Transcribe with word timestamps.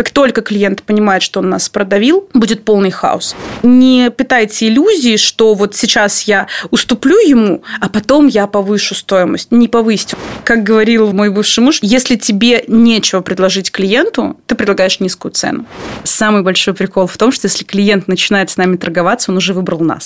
Как 0.00 0.08
только 0.08 0.40
клиент 0.40 0.82
понимает, 0.82 1.22
что 1.22 1.40
он 1.40 1.50
нас 1.50 1.68
продавил, 1.68 2.26
будет 2.32 2.64
полный 2.64 2.90
хаос. 2.90 3.36
Не 3.62 4.08
питайте 4.08 4.66
иллюзии, 4.66 5.18
что 5.18 5.52
вот 5.52 5.76
сейчас 5.76 6.22
я 6.22 6.46
уступлю 6.70 7.18
ему, 7.18 7.62
а 7.82 7.90
потом 7.90 8.26
я 8.26 8.46
повышу 8.46 8.94
стоимость. 8.94 9.52
Не 9.52 9.68
повысить. 9.68 10.14
Как 10.42 10.62
говорил 10.62 11.12
мой 11.12 11.28
бывший 11.28 11.60
муж, 11.60 11.80
если 11.82 12.16
тебе 12.16 12.64
нечего 12.66 13.20
предложить 13.20 13.70
клиенту, 13.70 14.40
ты 14.46 14.54
предлагаешь 14.54 15.00
низкую 15.00 15.32
цену. 15.32 15.66
Самый 16.02 16.42
большой 16.42 16.72
прикол 16.72 17.06
в 17.06 17.18
том, 17.18 17.30
что 17.30 17.48
если 17.48 17.64
клиент 17.64 18.08
начинает 18.08 18.48
с 18.48 18.56
нами 18.56 18.78
торговаться, 18.78 19.30
он 19.30 19.36
уже 19.36 19.52
выбрал 19.52 19.80
нас. 19.80 20.04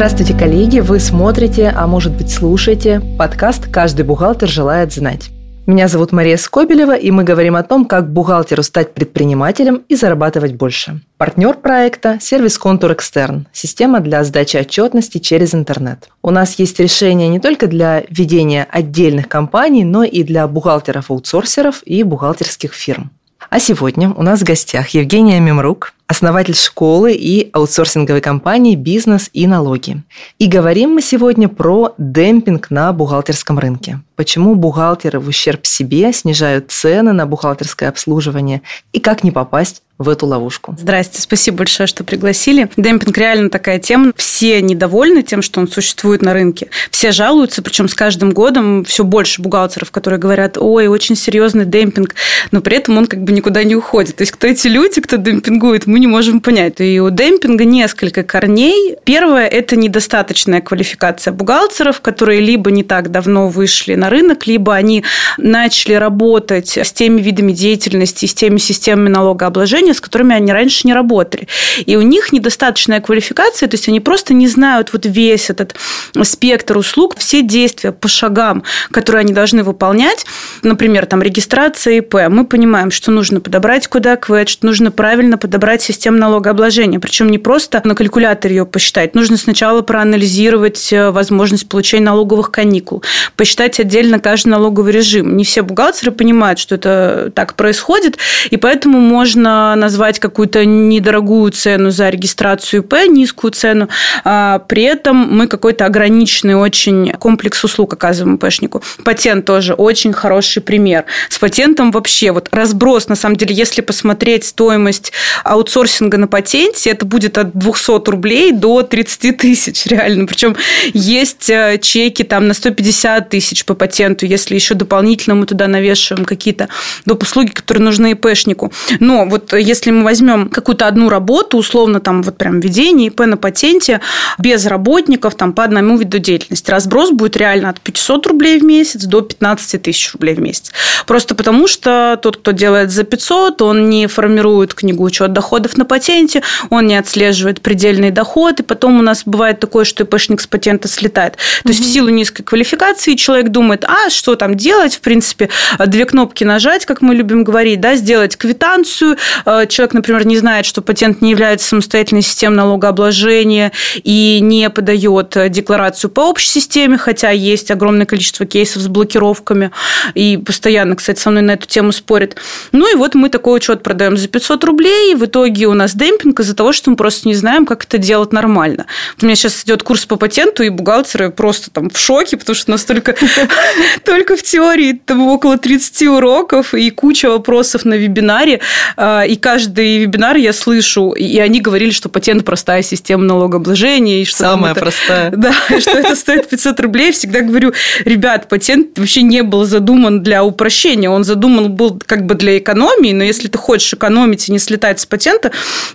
Здравствуйте, 0.00 0.32
коллеги! 0.32 0.80
Вы 0.80 0.98
смотрите, 0.98 1.68
а 1.76 1.86
может 1.86 2.16
быть 2.16 2.30
слушаете 2.30 3.02
подкаст 3.18 3.70
«Каждый 3.70 4.06
бухгалтер 4.06 4.48
желает 4.48 4.94
знать». 4.94 5.28
Меня 5.66 5.88
зовут 5.88 6.10
Мария 6.10 6.38
Скобелева, 6.38 6.96
и 6.96 7.10
мы 7.10 7.22
говорим 7.22 7.54
о 7.54 7.62
том, 7.62 7.84
как 7.84 8.10
бухгалтеру 8.10 8.62
стать 8.62 8.94
предпринимателем 8.94 9.82
и 9.90 9.96
зарабатывать 9.96 10.54
больше. 10.54 11.02
Партнер 11.18 11.52
проекта– 11.52 12.16
сервис 12.22 12.56
«Контур 12.56 12.94
Экстерн»– 12.94 13.46
система 13.52 14.00
для 14.00 14.24
сдачи 14.24 14.56
отчетности 14.56 15.18
через 15.18 15.54
интернет. 15.54 16.08
У 16.22 16.30
нас 16.30 16.58
есть 16.58 16.80
решение 16.80 17.28
не 17.28 17.38
только 17.38 17.66
для 17.66 18.02
ведения 18.08 18.66
отдельных 18.70 19.28
компаний, 19.28 19.84
но 19.84 20.02
и 20.02 20.22
для 20.22 20.48
бухгалтеров-аутсорсеров 20.48 21.82
и 21.84 22.02
бухгалтерских 22.04 22.72
фирм. 22.72 23.10
А 23.50 23.58
сегодня 23.58 24.10
у 24.10 24.22
нас 24.22 24.42
в 24.42 24.44
гостях 24.44 24.90
Евгения 24.90 25.40
Мемрук, 25.40 25.92
основатель 26.06 26.54
школы 26.54 27.12
и 27.12 27.50
аутсорсинговой 27.52 28.20
компании 28.20 28.76
«Бизнес 28.76 29.28
и 29.32 29.48
налоги». 29.48 30.04
И 30.38 30.46
говорим 30.46 30.90
мы 30.90 31.02
сегодня 31.02 31.48
про 31.48 31.92
демпинг 31.98 32.70
на 32.70 32.92
бухгалтерском 32.92 33.58
рынке. 33.58 33.98
Почему 34.14 34.54
бухгалтеры 34.54 35.18
в 35.18 35.26
ущерб 35.26 35.66
себе 35.66 36.12
снижают 36.12 36.70
цены 36.70 37.12
на 37.12 37.26
бухгалтерское 37.26 37.88
обслуживание 37.88 38.62
и 38.92 39.00
как 39.00 39.24
не 39.24 39.32
попасть 39.32 39.82
в 40.00 40.08
эту 40.08 40.26
ловушку. 40.26 40.74
Здрасте, 40.80 41.20
спасибо 41.20 41.58
большое, 41.58 41.86
что 41.86 42.04
пригласили. 42.04 42.70
Демпинг 42.78 43.16
реально 43.18 43.50
такая 43.50 43.78
тема. 43.78 44.12
Все 44.16 44.62
недовольны 44.62 45.22
тем, 45.22 45.42
что 45.42 45.60
он 45.60 45.68
существует 45.68 46.22
на 46.22 46.32
рынке. 46.32 46.68
Все 46.90 47.12
жалуются, 47.12 47.60
причем 47.60 47.86
с 47.86 47.94
каждым 47.94 48.30
годом 48.30 48.82
все 48.86 49.04
больше 49.04 49.42
бухгалтеров, 49.42 49.90
которые 49.90 50.18
говорят, 50.18 50.56
ой, 50.56 50.86
очень 50.86 51.16
серьезный 51.16 51.66
демпинг, 51.66 52.14
но 52.50 52.62
при 52.62 52.78
этом 52.78 52.96
он 52.96 53.06
как 53.06 53.22
бы 53.22 53.32
никуда 53.32 53.62
не 53.62 53.76
уходит. 53.76 54.16
То 54.16 54.22
есть 54.22 54.32
кто 54.32 54.46
эти 54.46 54.68
люди, 54.68 55.02
кто 55.02 55.16
демпингует, 55.16 55.86
мы 55.86 56.00
не 56.00 56.06
можем 56.06 56.40
понять. 56.40 56.80
И 56.80 56.98
у 56.98 57.10
демпинга 57.10 57.66
несколько 57.66 58.22
корней. 58.22 58.96
Первое– 59.04 59.46
это 59.48 59.76
недостаточная 59.76 60.62
квалификация 60.62 61.34
бухгалтеров, 61.34 62.00
которые 62.00 62.40
либо 62.40 62.70
не 62.70 62.84
так 62.84 63.10
давно 63.10 63.48
вышли 63.48 63.96
на 63.96 64.08
рынок, 64.08 64.46
либо 64.46 64.74
они 64.74 65.04
начали 65.36 65.92
работать 65.92 66.78
с 66.78 66.90
теми 66.90 67.20
видами 67.20 67.52
деятельности, 67.52 68.24
с 68.24 68.32
теми 68.32 68.56
системами 68.56 69.10
налогообложения, 69.10 69.89
с 69.92 70.00
которыми 70.00 70.34
они 70.34 70.52
раньше 70.52 70.86
не 70.86 70.94
работали. 70.94 71.48
И 71.86 71.96
у 71.96 72.02
них 72.02 72.32
недостаточная 72.32 73.00
квалификация, 73.00 73.68
то 73.68 73.74
есть 73.74 73.88
они 73.88 74.00
просто 74.00 74.34
не 74.34 74.48
знают 74.48 74.92
вот 74.92 75.06
весь 75.06 75.50
этот 75.50 75.74
спектр 76.22 76.76
услуг, 76.76 77.16
все 77.18 77.42
действия 77.42 77.92
по 77.92 78.08
шагам, 78.08 78.62
которые 78.90 79.20
они 79.20 79.32
должны 79.32 79.62
выполнять. 79.62 80.26
Например, 80.62 81.06
там 81.06 81.22
регистрация 81.22 81.98
ИП. 81.98 82.28
Мы 82.28 82.46
понимаем, 82.46 82.90
что 82.90 83.10
нужно 83.10 83.40
подобрать 83.40 83.88
куда 83.88 84.16
квэд, 84.16 84.48
что 84.48 84.66
нужно 84.66 84.90
правильно 84.90 85.38
подобрать 85.38 85.82
систему 85.82 86.18
налогообложения. 86.18 87.00
Причем 87.00 87.30
не 87.30 87.38
просто 87.38 87.80
на 87.84 87.94
калькуляторе 87.94 88.56
ее 88.56 88.66
посчитать. 88.66 89.14
Нужно 89.14 89.36
сначала 89.36 89.82
проанализировать 89.82 90.92
э, 90.92 91.10
возможность 91.10 91.68
получения 91.68 92.04
налоговых 92.04 92.50
каникул, 92.50 93.02
посчитать 93.36 93.80
отдельно 93.80 94.18
каждый 94.18 94.48
налоговый 94.48 94.92
режим. 94.92 95.36
Не 95.36 95.44
все 95.44 95.62
бухгалтеры 95.62 96.12
понимают, 96.12 96.58
что 96.58 96.74
это 96.74 97.32
так 97.34 97.54
происходит, 97.54 98.18
и 98.50 98.56
поэтому 98.56 99.00
можно 99.00 99.74
назвать 99.80 100.18
какую-то 100.18 100.64
недорогую 100.64 101.50
цену 101.52 101.90
за 101.90 102.08
регистрацию 102.10 102.82
ИП, 102.82 102.94
низкую 103.08 103.50
цену, 103.50 103.88
а 104.24 104.60
при 104.60 104.84
этом 104.84 105.16
мы 105.16 105.46
какой-то 105.46 105.86
ограниченный 105.86 106.54
очень 106.54 107.12
комплекс 107.18 107.64
услуг 107.64 107.92
оказываем 107.94 108.36
ИПшнику. 108.36 108.82
Патент 109.04 109.44
тоже 109.44 109.74
очень 109.74 110.12
хороший 110.12 110.62
пример. 110.62 111.04
С 111.28 111.38
патентом 111.38 111.90
вообще 111.90 112.32
вот 112.32 112.48
разброс, 112.52 113.08
на 113.08 113.16
самом 113.16 113.36
деле, 113.36 113.54
если 113.54 113.80
посмотреть 113.80 114.44
стоимость 114.44 115.12
аутсорсинга 115.44 115.80
аутсорсинга 115.80 116.18
на 116.18 116.28
патенте 116.28 116.90
это 116.90 117.06
будет 117.06 117.38
от 117.38 117.56
200 117.56 118.10
рублей 118.10 118.52
до 118.52 118.82
30 118.82 119.36
тысяч 119.36 119.86
реально. 119.86 120.26
Причем 120.26 120.56
есть 120.92 121.48
э, 121.50 121.78
чеки 121.80 122.22
там 122.22 122.48
на 122.48 122.54
150 122.54 123.28
тысяч 123.28 123.64
по 123.64 123.74
патенту, 123.74 124.26
если 124.26 124.54
еще 124.54 124.74
дополнительно 124.74 125.34
мы 125.34 125.46
туда 125.46 125.66
навешиваем 125.66 126.24
какие-то 126.24 126.68
доп. 127.06 127.22
услуги, 127.22 127.50
которые 127.50 127.84
нужны 127.84 128.12
ИПшнику. 128.12 128.72
Но 128.98 129.26
вот 129.26 129.52
если 129.70 129.90
мы 129.90 130.04
возьмем 130.04 130.48
какую-то 130.48 130.86
одну 130.86 131.08
работу, 131.08 131.56
условно 131.56 132.00
там 132.00 132.22
вот 132.22 132.36
прям 132.36 132.60
ведение 132.60 133.08
ИП 133.08 133.20
на 133.20 133.36
патенте, 133.36 134.00
без 134.38 134.66
работников 134.66 135.34
там 135.34 135.52
по 135.52 135.64
одному 135.64 135.96
виду 135.96 136.18
деятельности, 136.18 136.70
разброс 136.70 137.10
будет 137.10 137.36
реально 137.36 137.70
от 137.70 137.80
500 137.80 138.26
рублей 138.26 138.60
в 138.60 138.64
месяц 138.64 139.04
до 139.04 139.20
15 139.22 139.82
тысяч 139.82 140.12
рублей 140.12 140.34
в 140.34 140.40
месяц. 140.40 140.72
Просто 141.06 141.34
потому, 141.34 141.66
что 141.66 142.18
тот, 142.22 142.36
кто 142.36 142.50
делает 142.50 142.90
за 142.90 143.04
500, 143.04 143.62
он 143.62 143.88
не 143.88 144.06
формирует 144.06 144.74
книгу 144.74 145.04
учет 145.04 145.32
доходов 145.32 145.60
доходов 145.60 145.76
на 145.78 145.84
патенте, 145.84 146.42
он 146.70 146.86
не 146.86 146.96
отслеживает 146.96 147.60
предельный 147.60 148.10
доход, 148.10 148.60
и 148.60 148.62
потом 148.62 148.98
у 148.98 149.02
нас 149.02 149.22
бывает 149.24 149.60
такое, 149.60 149.84
что 149.84 150.04
ИПшник 150.04 150.40
с 150.40 150.46
патента 150.46 150.88
слетает. 150.88 151.34
То 151.34 151.40
угу. 151.64 151.68
есть 151.70 151.80
в 151.80 151.92
силу 151.92 152.08
низкой 152.08 152.42
квалификации 152.42 153.14
человек 153.14 153.48
думает, 153.48 153.84
а 153.84 154.10
что 154.10 154.36
там 154.36 154.54
делать, 154.54 154.94
в 154.94 155.00
принципе, 155.00 155.48
две 155.86 156.04
кнопки 156.04 156.44
нажать, 156.44 156.86
как 156.86 157.02
мы 157.02 157.14
любим 157.14 157.44
говорить, 157.44 157.80
да, 157.80 157.96
сделать 157.96 158.36
квитанцию. 158.36 159.16
Э, 159.60 159.66
человек, 159.66 159.94
например, 159.94 160.26
не 160.26 160.36
знает, 160.36 160.66
что 160.66 160.82
патент 160.82 161.20
не 161.20 161.30
является 161.30 161.68
самостоятельной 161.68 162.22
системой 162.22 162.56
налогообложения 162.56 163.72
и 164.02 164.40
не 164.40 164.70
подает 164.70 165.36
декларацию 165.50 166.10
по 166.10 166.20
общей 166.20 166.48
системе, 166.48 166.98
хотя 166.98 167.30
есть 167.30 167.70
огромное 167.70 168.06
количество 168.06 168.46
кейсов 168.46 168.82
с 168.82 168.88
блокировками, 168.88 169.70
и 170.14 170.36
постоянно, 170.36 170.96
кстати, 170.96 171.20
со 171.20 171.30
мной 171.30 171.42
на 171.42 171.52
эту 171.52 171.66
тему 171.66 171.92
спорят. 171.92 172.36
Ну 172.72 172.90
и 172.90 172.94
вот 172.94 173.14
мы 173.14 173.28
такой 173.28 173.56
учет 173.56 173.82
продаем 173.82 174.16
за 174.16 174.28
500 174.28 174.64
рублей, 174.64 175.14
в 175.14 175.24
итоге 175.24 175.66
у 175.66 175.74
нас 175.74 175.94
демпинг 175.94 176.40
из-за 176.40 176.54
того, 176.54 176.72
что 176.72 176.90
мы 176.90 176.96
просто 176.96 177.28
не 177.28 177.34
знаем, 177.34 177.66
как 177.66 177.84
это 177.84 177.98
делать 177.98 178.32
нормально. 178.32 178.86
У 179.20 179.24
меня 179.24 179.36
сейчас 179.36 179.62
идет 179.64 179.82
курс 179.82 180.06
по 180.06 180.16
патенту, 180.16 180.62
и 180.62 180.68
бухгалтеры 180.68 181.30
просто 181.30 181.70
там 181.70 181.90
в 181.90 181.98
шоке, 181.98 182.36
потому 182.36 182.54
что 182.54 182.70
настолько 182.70 183.14
только 184.04 184.36
в 184.36 184.42
теории 184.42 185.00
там 185.04 185.26
около 185.28 185.58
30 185.58 186.08
уроков 186.08 186.74
и 186.74 186.90
куча 186.90 187.30
вопросов 187.30 187.84
на 187.84 187.94
вебинаре. 187.94 188.60
А, 188.96 189.22
и 189.22 189.36
каждый 189.40 189.98
вебинар 189.98 190.36
я 190.36 190.52
слышу, 190.52 191.10
и 191.10 191.38
они 191.38 191.60
говорили, 191.60 191.90
что 191.90 192.08
патент 192.08 192.44
простая 192.44 192.82
система 192.82 193.24
налогообложения. 193.24 194.22
И 194.22 194.24
что 194.24 194.38
Самая 194.38 194.72
это, 194.72 194.80
простая. 194.80 195.30
Да, 195.36 195.52
что 195.80 195.90
это 195.92 196.14
стоит 196.14 196.48
500 196.48 196.80
рублей. 196.80 197.12
Всегда 197.12 197.40
говорю, 197.40 197.72
ребят, 198.04 198.48
патент 198.48 198.98
вообще 198.98 199.22
не 199.22 199.42
был 199.42 199.64
задуман 199.64 200.22
для 200.22 200.44
упрощения. 200.44 201.10
Он 201.10 201.24
задуман 201.24 201.72
был 201.72 201.98
как 202.04 202.26
бы 202.26 202.34
для 202.34 202.58
экономии, 202.58 203.12
но 203.12 203.24
если 203.24 203.48
ты 203.48 203.58
хочешь 203.58 203.92
экономить 203.94 204.48
и 204.48 204.52
не 204.52 204.58
слетать 204.58 205.00
с 205.00 205.06
патента, 205.06 205.50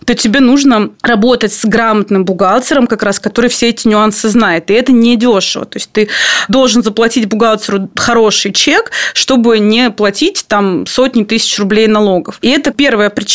то 0.05 0.13
тебе 0.15 0.39
нужно 0.39 0.89
работать 1.01 1.53
с 1.53 1.65
грамотным 1.65 2.25
бухгалтером, 2.25 2.87
как 2.87 3.03
раз, 3.03 3.19
который 3.19 3.49
все 3.49 3.69
эти 3.69 3.87
нюансы 3.87 4.29
знает. 4.29 4.71
И 4.71 4.73
это 4.73 4.91
не 4.91 5.15
дешево. 5.15 5.65
То 5.65 5.77
есть 5.77 5.91
ты 5.91 6.09
должен 6.49 6.83
заплатить 6.83 7.27
бухгалтеру 7.27 7.89
хороший 7.95 8.51
чек, 8.51 8.91
чтобы 9.13 9.59
не 9.59 9.91
платить 9.91 10.45
там 10.47 10.85
сотни 10.87 11.23
тысяч 11.23 11.59
рублей 11.59 11.87
налогов. 11.87 12.39
И 12.41 12.49
это 12.49 12.71
первая 12.71 13.09
причина 13.09 13.34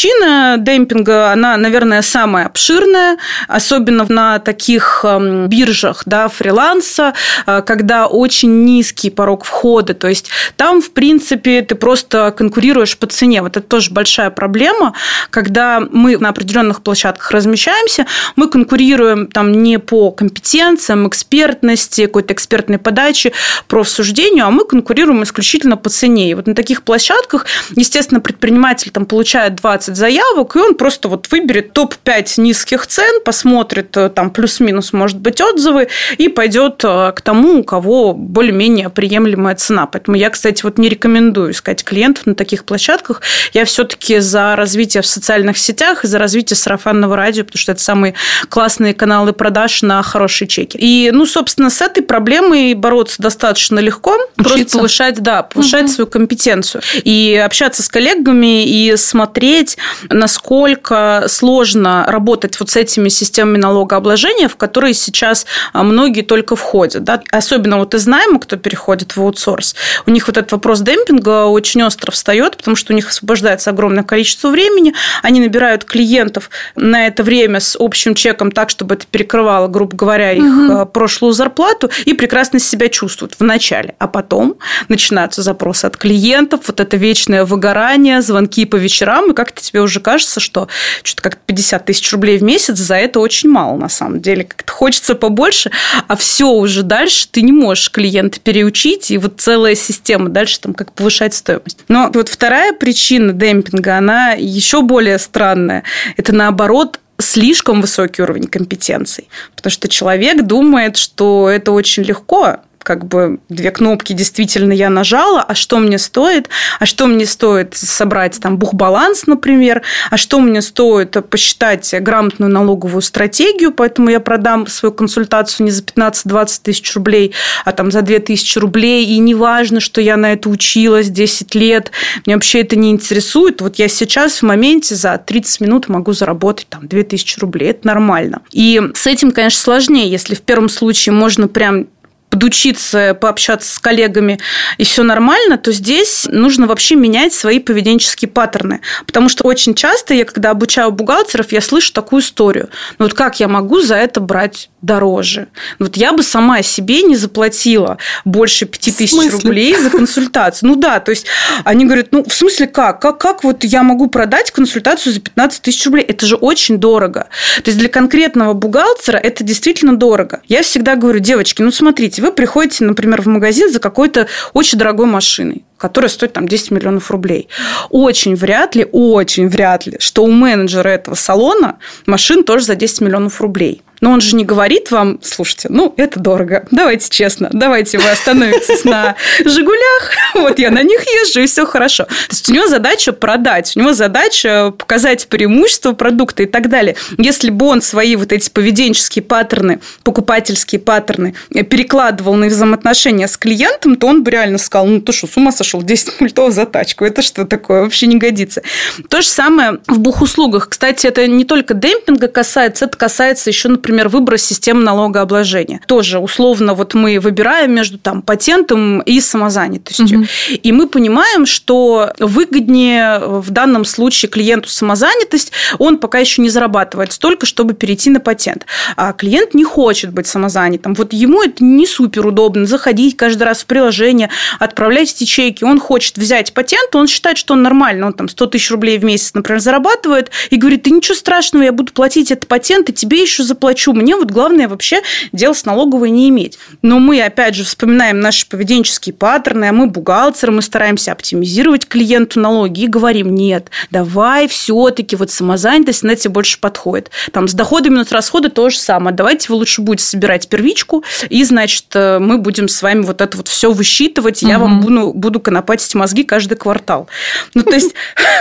демпинга. 0.58 1.32
Она, 1.32 1.56
наверное, 1.56 2.02
самая 2.02 2.46
обширная, 2.46 3.18
особенно 3.48 4.06
на 4.08 4.38
таких 4.38 5.04
эм, 5.04 5.48
биржах 5.48 6.02
да, 6.06 6.28
фриланса, 6.28 7.14
э, 7.46 7.62
когда 7.62 8.06
очень 8.06 8.64
низкий 8.64 9.10
порог 9.10 9.44
входа. 9.44 9.94
То 9.94 10.08
есть 10.08 10.30
там, 10.56 10.80
в 10.80 10.90
принципе, 10.92 11.62
ты 11.62 11.74
просто 11.74 12.34
конкурируешь 12.36 12.96
по 12.96 13.06
цене. 13.06 13.42
Вот 13.42 13.56
это 13.56 13.66
тоже 13.66 13.90
большая 13.90 14.30
проблема, 14.30 14.94
когда 15.30 15.80
мы 15.80 16.16
на 16.18 16.30
определенных 16.30 16.82
площадках 16.82 17.30
размещаемся, 17.30 18.06
мы 18.36 18.48
конкурируем 18.48 19.26
там 19.26 19.52
не 19.62 19.78
по 19.78 20.10
компетенциям, 20.10 21.08
экспертности, 21.08 22.06
какой-то 22.06 22.34
экспертной 22.34 22.78
подаче, 22.78 23.32
профсуждению, 23.68 24.46
а 24.46 24.50
мы 24.50 24.64
конкурируем 24.64 25.22
исключительно 25.22 25.76
по 25.76 25.90
цене. 25.90 26.30
И 26.30 26.34
вот 26.34 26.46
на 26.46 26.54
таких 26.54 26.82
площадках, 26.82 27.46
естественно, 27.76 28.20
предприниматель 28.20 28.90
там 28.90 29.06
получает 29.06 29.56
20 29.56 29.89
20 29.90 29.96
заявок, 29.96 30.56
и 30.56 30.58
он 30.58 30.74
просто 30.74 31.08
вот 31.08 31.30
выберет 31.30 31.72
топ-5 31.72 32.40
низких 32.40 32.86
цен, 32.86 33.22
посмотрит 33.24 33.96
э, 33.96 34.08
там 34.08 34.30
плюс-минус, 34.30 34.92
может 34.92 35.18
быть, 35.18 35.40
отзывы, 35.40 35.88
и 36.18 36.28
пойдет 36.28 36.82
э, 36.84 37.12
к 37.14 37.20
тому, 37.20 37.60
у 37.60 37.64
кого 37.64 38.14
более-менее 38.14 38.88
приемлемая 38.88 39.54
цена. 39.56 39.86
Поэтому 39.86 40.16
я, 40.16 40.30
кстати, 40.30 40.62
вот 40.62 40.78
не 40.78 40.88
рекомендую 40.88 41.52
искать 41.52 41.84
клиентов 41.84 42.26
на 42.26 42.34
таких 42.34 42.64
площадках. 42.64 43.22
Я 43.52 43.64
все-таки 43.64 44.18
за 44.20 44.56
развитие 44.56 45.02
в 45.02 45.06
социальных 45.06 45.58
сетях 45.58 46.04
и 46.04 46.08
за 46.08 46.18
развитие 46.18 46.56
сарафанного 46.56 47.16
радио, 47.16 47.44
потому 47.44 47.60
что 47.60 47.72
это 47.72 47.82
самые 47.82 48.14
классные 48.48 48.94
каналы 48.94 49.32
продаж 49.32 49.82
на 49.82 50.02
хорошие 50.02 50.48
чеки. 50.48 50.78
И, 50.78 51.10
ну, 51.12 51.26
собственно, 51.26 51.70
с 51.70 51.80
этой 51.80 52.02
проблемой 52.02 52.74
бороться 52.74 53.22
достаточно 53.22 53.78
легко. 53.78 54.16
Учиться. 54.36 54.42
Просто 54.42 54.78
повышать, 54.78 55.20
да, 55.20 55.42
повышать 55.42 55.84
угу. 55.84 55.92
свою 55.92 56.06
компетенцию. 56.06 56.82
И 57.04 57.40
общаться 57.44 57.82
с 57.82 57.88
коллегами 57.88 58.64
и 58.64 58.96
смотреть, 58.96 59.76
насколько 60.08 61.24
сложно 61.28 62.04
работать 62.08 62.58
вот 62.60 62.70
с 62.70 62.76
этими 62.76 63.08
системами 63.08 63.58
налогообложения, 63.58 64.48
в 64.48 64.56
которые 64.56 64.94
сейчас 64.94 65.46
а, 65.72 65.82
многие 65.82 66.22
только 66.22 66.56
входят. 66.56 67.04
Да? 67.04 67.22
Особенно 67.30 67.78
вот 67.78 67.94
из 67.94 68.06
найма, 68.06 68.40
кто 68.40 68.56
переходит 68.56 69.16
в 69.16 69.22
аутсорс, 69.22 69.74
у 70.06 70.10
них 70.10 70.26
вот 70.26 70.36
этот 70.36 70.52
вопрос 70.52 70.80
демпинга 70.80 71.46
очень 71.46 71.82
остро 71.82 72.10
встает, 72.10 72.56
потому 72.56 72.76
что 72.76 72.92
у 72.92 72.96
них 72.96 73.08
освобождается 73.08 73.70
огромное 73.70 74.04
количество 74.04 74.48
времени, 74.48 74.94
они 75.22 75.40
набирают 75.40 75.84
клиентов 75.84 76.50
на 76.76 77.06
это 77.06 77.22
время 77.22 77.60
с 77.60 77.76
общим 77.78 78.14
чеком 78.14 78.52
так, 78.52 78.70
чтобы 78.70 78.94
это 78.94 79.06
перекрывало, 79.06 79.68
грубо 79.68 79.96
говоря, 79.96 80.32
их 80.32 80.42
угу. 80.42 80.86
прошлую 80.86 81.32
зарплату, 81.32 81.90
и 82.04 82.14
прекрасно 82.14 82.58
себя 82.58 82.88
чувствуют 82.88 83.34
в 83.38 83.44
начале. 83.44 83.94
А 83.98 84.08
потом 84.08 84.56
начинаются 84.88 85.42
запросы 85.42 85.86
от 85.86 85.96
клиентов, 85.96 86.60
вот 86.66 86.80
это 86.80 86.96
вечное 86.96 87.44
выгорание, 87.44 88.22
звонки 88.22 88.64
по 88.64 88.76
вечерам, 88.76 89.30
и 89.30 89.34
как-то 89.34 89.62
тебе 89.70 89.80
уже 89.80 90.00
кажется, 90.00 90.40
что 90.40 90.68
что-то 91.02 91.22
как 91.22 91.38
50 91.38 91.86
тысяч 91.86 92.12
рублей 92.12 92.38
в 92.38 92.42
месяц 92.42 92.76
за 92.78 92.96
это 92.96 93.20
очень 93.20 93.48
мало 93.48 93.76
на 93.76 93.88
самом 93.88 94.20
деле. 94.20 94.44
Как-то 94.44 94.72
хочется 94.72 95.14
побольше, 95.14 95.70
а 96.08 96.16
все 96.16 96.48
уже 96.48 96.82
дальше 96.82 97.28
ты 97.30 97.42
не 97.42 97.52
можешь 97.52 97.90
клиента 97.90 98.40
переучить, 98.40 99.10
и 99.10 99.18
вот 99.18 99.40
целая 99.40 99.74
система 99.74 100.28
дальше 100.28 100.60
там 100.60 100.74
как 100.74 100.92
повышать 100.92 101.34
стоимость. 101.34 101.78
Но 101.88 102.10
вот 102.12 102.28
вторая 102.28 102.72
причина 102.72 103.32
демпинга, 103.32 103.96
она 103.96 104.32
еще 104.32 104.82
более 104.82 105.18
странная. 105.18 105.84
Это 106.16 106.34
наоборот 106.34 106.98
слишком 107.18 107.80
высокий 107.80 108.22
уровень 108.22 108.46
компетенций. 108.46 109.28
Потому 109.54 109.70
что 109.70 109.88
человек 109.88 110.42
думает, 110.42 110.96
что 110.96 111.48
это 111.48 111.72
очень 111.72 112.02
легко, 112.02 112.56
как 112.82 113.06
бы 113.06 113.40
две 113.48 113.70
кнопки 113.70 114.12
действительно 114.12 114.72
я 114.72 114.90
нажала, 114.90 115.42
а 115.42 115.54
что 115.54 115.78
мне 115.78 115.98
стоит, 115.98 116.48
а 116.78 116.86
что 116.86 117.06
мне 117.06 117.26
стоит 117.26 117.74
собрать 117.74 118.40
там 118.40 118.58
бухбаланс, 118.58 119.26
например, 119.26 119.82
а 120.10 120.16
что 120.16 120.40
мне 120.40 120.62
стоит 120.62 121.16
посчитать 121.28 121.94
грамотную 122.00 122.50
налоговую 122.50 123.02
стратегию, 123.02 123.72
поэтому 123.72 124.10
я 124.10 124.20
продам 124.20 124.66
свою 124.66 124.92
консультацию 124.92 125.66
не 125.66 125.70
за 125.70 125.82
15-20 125.82 126.60
тысяч 126.62 126.94
рублей, 126.94 127.34
а 127.64 127.72
там 127.72 127.90
за 127.90 128.02
2 128.02 128.18
тысячи 128.20 128.58
рублей, 128.58 129.04
и 129.04 129.18
неважно, 129.18 129.80
что 129.80 130.00
я 130.00 130.16
на 130.16 130.32
это 130.32 130.48
училась 130.48 131.08
10 131.08 131.54
лет, 131.54 131.90
мне 132.26 132.34
вообще 132.34 132.60
это 132.60 132.76
не 132.76 132.90
интересует, 132.90 133.60
вот 133.60 133.76
я 133.76 133.88
сейчас 133.88 134.38
в 134.38 134.42
моменте 134.42 134.94
за 134.94 135.18
30 135.18 135.60
минут 135.60 135.88
могу 135.88 136.12
заработать 136.12 136.66
там 136.68 136.88
2 136.88 137.02
тысячи 137.02 137.38
рублей, 137.38 137.70
это 137.70 137.86
нормально. 137.86 138.42
И 138.52 138.80
с 138.94 139.06
этим, 139.06 139.32
конечно, 139.32 139.60
сложнее, 139.60 140.10
если 140.10 140.34
в 140.34 140.40
первом 140.40 140.68
случае 140.68 141.12
можно 141.12 141.48
прям 141.48 141.86
подучиться, 142.30 143.14
пообщаться 143.14 143.74
с 143.74 143.78
коллегами, 143.78 144.38
и 144.78 144.84
все 144.84 145.02
нормально, 145.02 145.58
то 145.58 145.72
здесь 145.72 146.26
нужно 146.30 146.66
вообще 146.66 146.94
менять 146.94 147.34
свои 147.34 147.58
поведенческие 147.58 148.30
паттерны. 148.30 148.80
Потому 149.04 149.28
что 149.28 149.44
очень 149.44 149.74
часто 149.74 150.14
я, 150.14 150.24
когда 150.24 150.50
обучаю 150.50 150.92
бухгалтеров, 150.92 151.52
я 151.52 151.60
слышу 151.60 151.92
такую 151.92 152.22
историю. 152.22 152.70
Ну 152.98 153.06
вот 153.06 153.14
как 153.14 153.40
я 153.40 153.48
могу 153.48 153.80
за 153.80 153.96
это 153.96 154.20
брать 154.20 154.70
дороже? 154.80 155.48
Ну 155.78 155.86
вот 155.86 155.96
я 155.96 156.12
бы 156.12 156.22
сама 156.22 156.62
себе 156.62 157.02
не 157.02 157.16
заплатила 157.16 157.98
больше 158.24 158.64
5000 158.64 159.32
рублей 159.32 159.76
за 159.76 159.90
консультацию. 159.90 160.68
Ну 160.70 160.76
да, 160.76 161.00
то 161.00 161.10
есть 161.10 161.26
они 161.64 161.84
говорят, 161.84 162.08
ну 162.12 162.24
в 162.24 162.32
смысле 162.32 162.68
как? 162.68 163.00
Как, 163.00 163.18
как 163.18 163.42
вот 163.44 163.64
я 163.64 163.82
могу 163.82 164.06
продать 164.06 164.52
консультацию 164.52 165.12
за 165.12 165.20
15 165.20 165.62
тысяч 165.62 165.84
рублей? 165.84 166.04
Это 166.04 166.26
же 166.26 166.36
очень 166.36 166.78
дорого. 166.78 167.28
То 167.62 167.70
есть 167.70 167.78
для 167.78 167.88
конкретного 167.88 168.52
бухгалтера 168.54 169.18
это 169.18 169.42
действительно 169.42 169.96
дорого. 169.96 170.40
Я 170.46 170.62
всегда 170.62 170.94
говорю, 170.94 171.18
девочки, 171.18 171.62
ну 171.62 171.72
смотрите, 171.72 172.19
вы 172.20 172.32
приходите, 172.32 172.84
например, 172.84 173.22
в 173.22 173.26
магазин 173.26 173.70
за 173.70 173.80
какой-то 173.80 174.28
очень 174.52 174.78
дорогой 174.78 175.06
машиной 175.06 175.64
которая 175.80 176.10
стоит 176.10 176.34
там 176.34 176.46
10 176.46 176.72
миллионов 176.72 177.10
рублей. 177.10 177.48
Очень 177.88 178.36
вряд 178.36 178.74
ли, 178.74 178.86
очень 178.92 179.48
вряд 179.48 179.86
ли, 179.86 179.96
что 179.98 180.24
у 180.24 180.30
менеджера 180.30 180.90
этого 180.90 181.14
салона 181.14 181.78
машин 182.06 182.44
тоже 182.44 182.66
за 182.66 182.74
10 182.76 183.00
миллионов 183.00 183.40
рублей. 183.40 183.82
Но 184.00 184.12
он 184.12 184.20
же 184.20 184.34
не 184.34 184.44
говорит 184.44 184.90
вам, 184.90 185.20
слушайте, 185.22 185.68
ну, 185.70 185.92
это 185.96 186.18
дорого, 186.20 186.66
давайте 186.70 187.08
честно, 187.10 187.50
давайте 187.52 187.98
вы 187.98 188.08
остановитесь 188.08 188.84
на 188.84 189.16
«Жигулях», 189.44 190.12
вот 190.34 190.58
я 190.58 190.70
на 190.70 190.82
них 190.82 191.02
езжу, 191.02 191.40
и 191.40 191.46
все 191.46 191.66
хорошо. 191.66 192.04
То 192.04 192.14
есть 192.30 192.48
у 192.48 192.54
него 192.54 192.66
задача 192.66 193.12
продать, 193.12 193.76
у 193.76 193.80
него 193.80 193.92
задача 193.92 194.72
показать 194.76 195.28
преимущество 195.28 195.92
продукта 195.92 196.44
и 196.44 196.46
так 196.46 196.68
далее. 196.68 196.96
Если 197.18 197.50
бы 197.50 197.66
он 197.66 197.82
свои 197.82 198.16
вот 198.16 198.32
эти 198.32 198.48
поведенческие 198.48 199.22
паттерны, 199.22 199.80
покупательские 200.02 200.80
паттерны 200.80 201.34
перекладывал 201.50 202.34
на 202.34 202.46
взаимоотношения 202.46 203.28
с 203.28 203.36
клиентом, 203.36 203.96
то 203.96 204.06
он 204.06 204.22
бы 204.22 204.30
реально 204.30 204.58
сказал, 204.58 204.86
ну, 204.86 205.00
ты 205.00 205.12
что, 205.12 205.26
с 205.26 205.36
ума 205.36 205.52
сошел, 205.52 205.69
10 205.78 206.12
мультов 206.20 206.52
за 206.52 206.66
тачку, 206.66 207.04
это 207.04 207.22
что 207.22 207.44
такое, 207.44 207.82
вообще 207.82 208.06
не 208.06 208.16
годится. 208.16 208.62
То 209.08 209.20
же 209.20 209.28
самое 209.28 209.78
в 209.86 209.98
бухуслугах. 209.98 210.68
Кстати, 210.68 211.06
это 211.06 211.26
не 211.26 211.44
только 211.44 211.74
демпинга 211.74 212.28
касается, 212.28 212.86
это 212.86 212.96
касается 212.96 213.50
еще, 213.50 213.68
например, 213.68 214.00
например, 214.00 214.08
выбор 214.08 214.38
системы 214.38 214.82
налогообложения. 214.82 215.80
Тоже 215.86 216.18
условно 216.18 216.74
вот 216.74 216.94
мы 216.94 217.18
выбираем 217.18 217.72
между 217.74 217.98
там 217.98 218.22
патентом 218.22 219.00
и 219.00 219.20
самозанятостью. 219.20 220.20
Угу. 220.20 220.26
И 220.62 220.72
мы 220.72 220.88
понимаем, 220.88 221.46
что 221.46 222.12
выгоднее 222.18 223.18
в 223.18 223.50
данном 223.50 223.84
случае 223.84 224.30
клиенту 224.30 224.68
самозанятость, 224.68 225.52
он 225.78 225.98
пока 225.98 226.18
еще 226.18 226.42
не 226.42 226.48
зарабатывает 226.48 227.12
столько, 227.12 227.46
чтобы 227.46 227.74
перейти 227.74 228.10
на 228.10 228.20
патент. 228.20 228.66
А 228.96 229.12
клиент 229.12 229.54
не 229.54 229.64
хочет 229.64 230.12
быть 230.12 230.26
самозанятым. 230.26 230.94
Вот 230.94 231.12
ему 231.12 231.42
это 231.42 231.64
не 231.64 231.86
супер 231.86 232.26
удобно 232.26 232.66
заходить 232.66 233.16
каждый 233.16 233.42
раз 233.42 233.62
в 233.62 233.66
приложение, 233.66 234.30
отправлять 234.58 235.12
эти 235.12 235.24
чеки. 235.24 235.59
Он 235.62 235.78
хочет 235.78 236.18
взять 236.18 236.52
патент, 236.52 236.94
он 236.96 237.06
считает, 237.06 237.38
что 237.38 237.54
он 237.54 237.62
нормально, 237.62 238.06
он 238.06 238.12
там 238.12 238.28
100 238.28 238.46
тысяч 238.46 238.70
рублей 238.70 238.98
в 238.98 239.04
месяц, 239.04 239.32
например, 239.34 239.60
зарабатывает, 239.60 240.30
и 240.50 240.56
говорит, 240.56 240.82
ты 240.82 240.90
ничего 240.90 241.14
страшного, 241.14 241.62
я 241.62 241.72
буду 241.72 241.92
платить 241.92 242.30
этот 242.30 242.48
патент, 242.48 242.88
и 242.90 242.92
тебе 242.92 243.22
еще 243.22 243.42
заплачу. 243.42 243.92
Мне 243.92 244.16
вот 244.16 244.30
главное 244.30 244.68
вообще 244.68 245.02
дело 245.32 245.52
с 245.52 245.64
налоговой 245.64 246.10
не 246.10 246.28
иметь. 246.28 246.58
Но 246.82 246.98
мы, 246.98 247.22
опять 247.22 247.54
же, 247.54 247.64
вспоминаем 247.64 248.20
наши 248.20 248.48
поведенческие 248.48 249.12
паттерны, 249.12 249.66
а 249.66 249.72
мы 249.72 249.86
бухгалтеры, 249.86 250.52
мы 250.52 250.62
стараемся 250.62 251.12
оптимизировать 251.12 251.86
клиенту 251.86 252.40
налоги 252.40 252.82
и 252.82 252.86
говорим, 252.86 253.34
нет, 253.34 253.70
давай 253.90 254.48
все-таки 254.48 255.16
вот 255.16 255.30
самозанятость 255.30 256.02
на 256.02 256.16
тебе 256.16 256.32
больше 256.32 256.58
подходит. 256.58 257.10
Там 257.32 257.48
с 257.48 257.54
доходами 257.54 258.00
минус 258.00 258.12
расходы 258.12 258.48
то 258.48 258.70
же 258.70 258.78
самое. 258.78 259.14
Давайте 259.14 259.48
вы 259.50 259.56
лучше 259.56 259.82
будете 259.82 260.04
собирать 260.04 260.48
первичку, 260.48 261.04
и, 261.28 261.44
значит, 261.44 261.86
э, 261.94 262.18
мы 262.18 262.38
будем 262.38 262.68
с 262.68 262.82
вами 262.82 263.02
вот 263.02 263.20
это 263.20 263.36
вот 263.36 263.48
все 263.48 263.72
высчитывать, 263.72 264.42
я 264.42 264.58
вам 264.58 264.80
буду, 264.80 265.12
буду 265.12 265.40
конопатить 265.50 265.92
мозги 265.96 266.22
каждый 266.22 266.54
квартал. 266.56 267.08
Ну, 267.54 267.64
то 267.64 267.74
есть, 267.74 267.92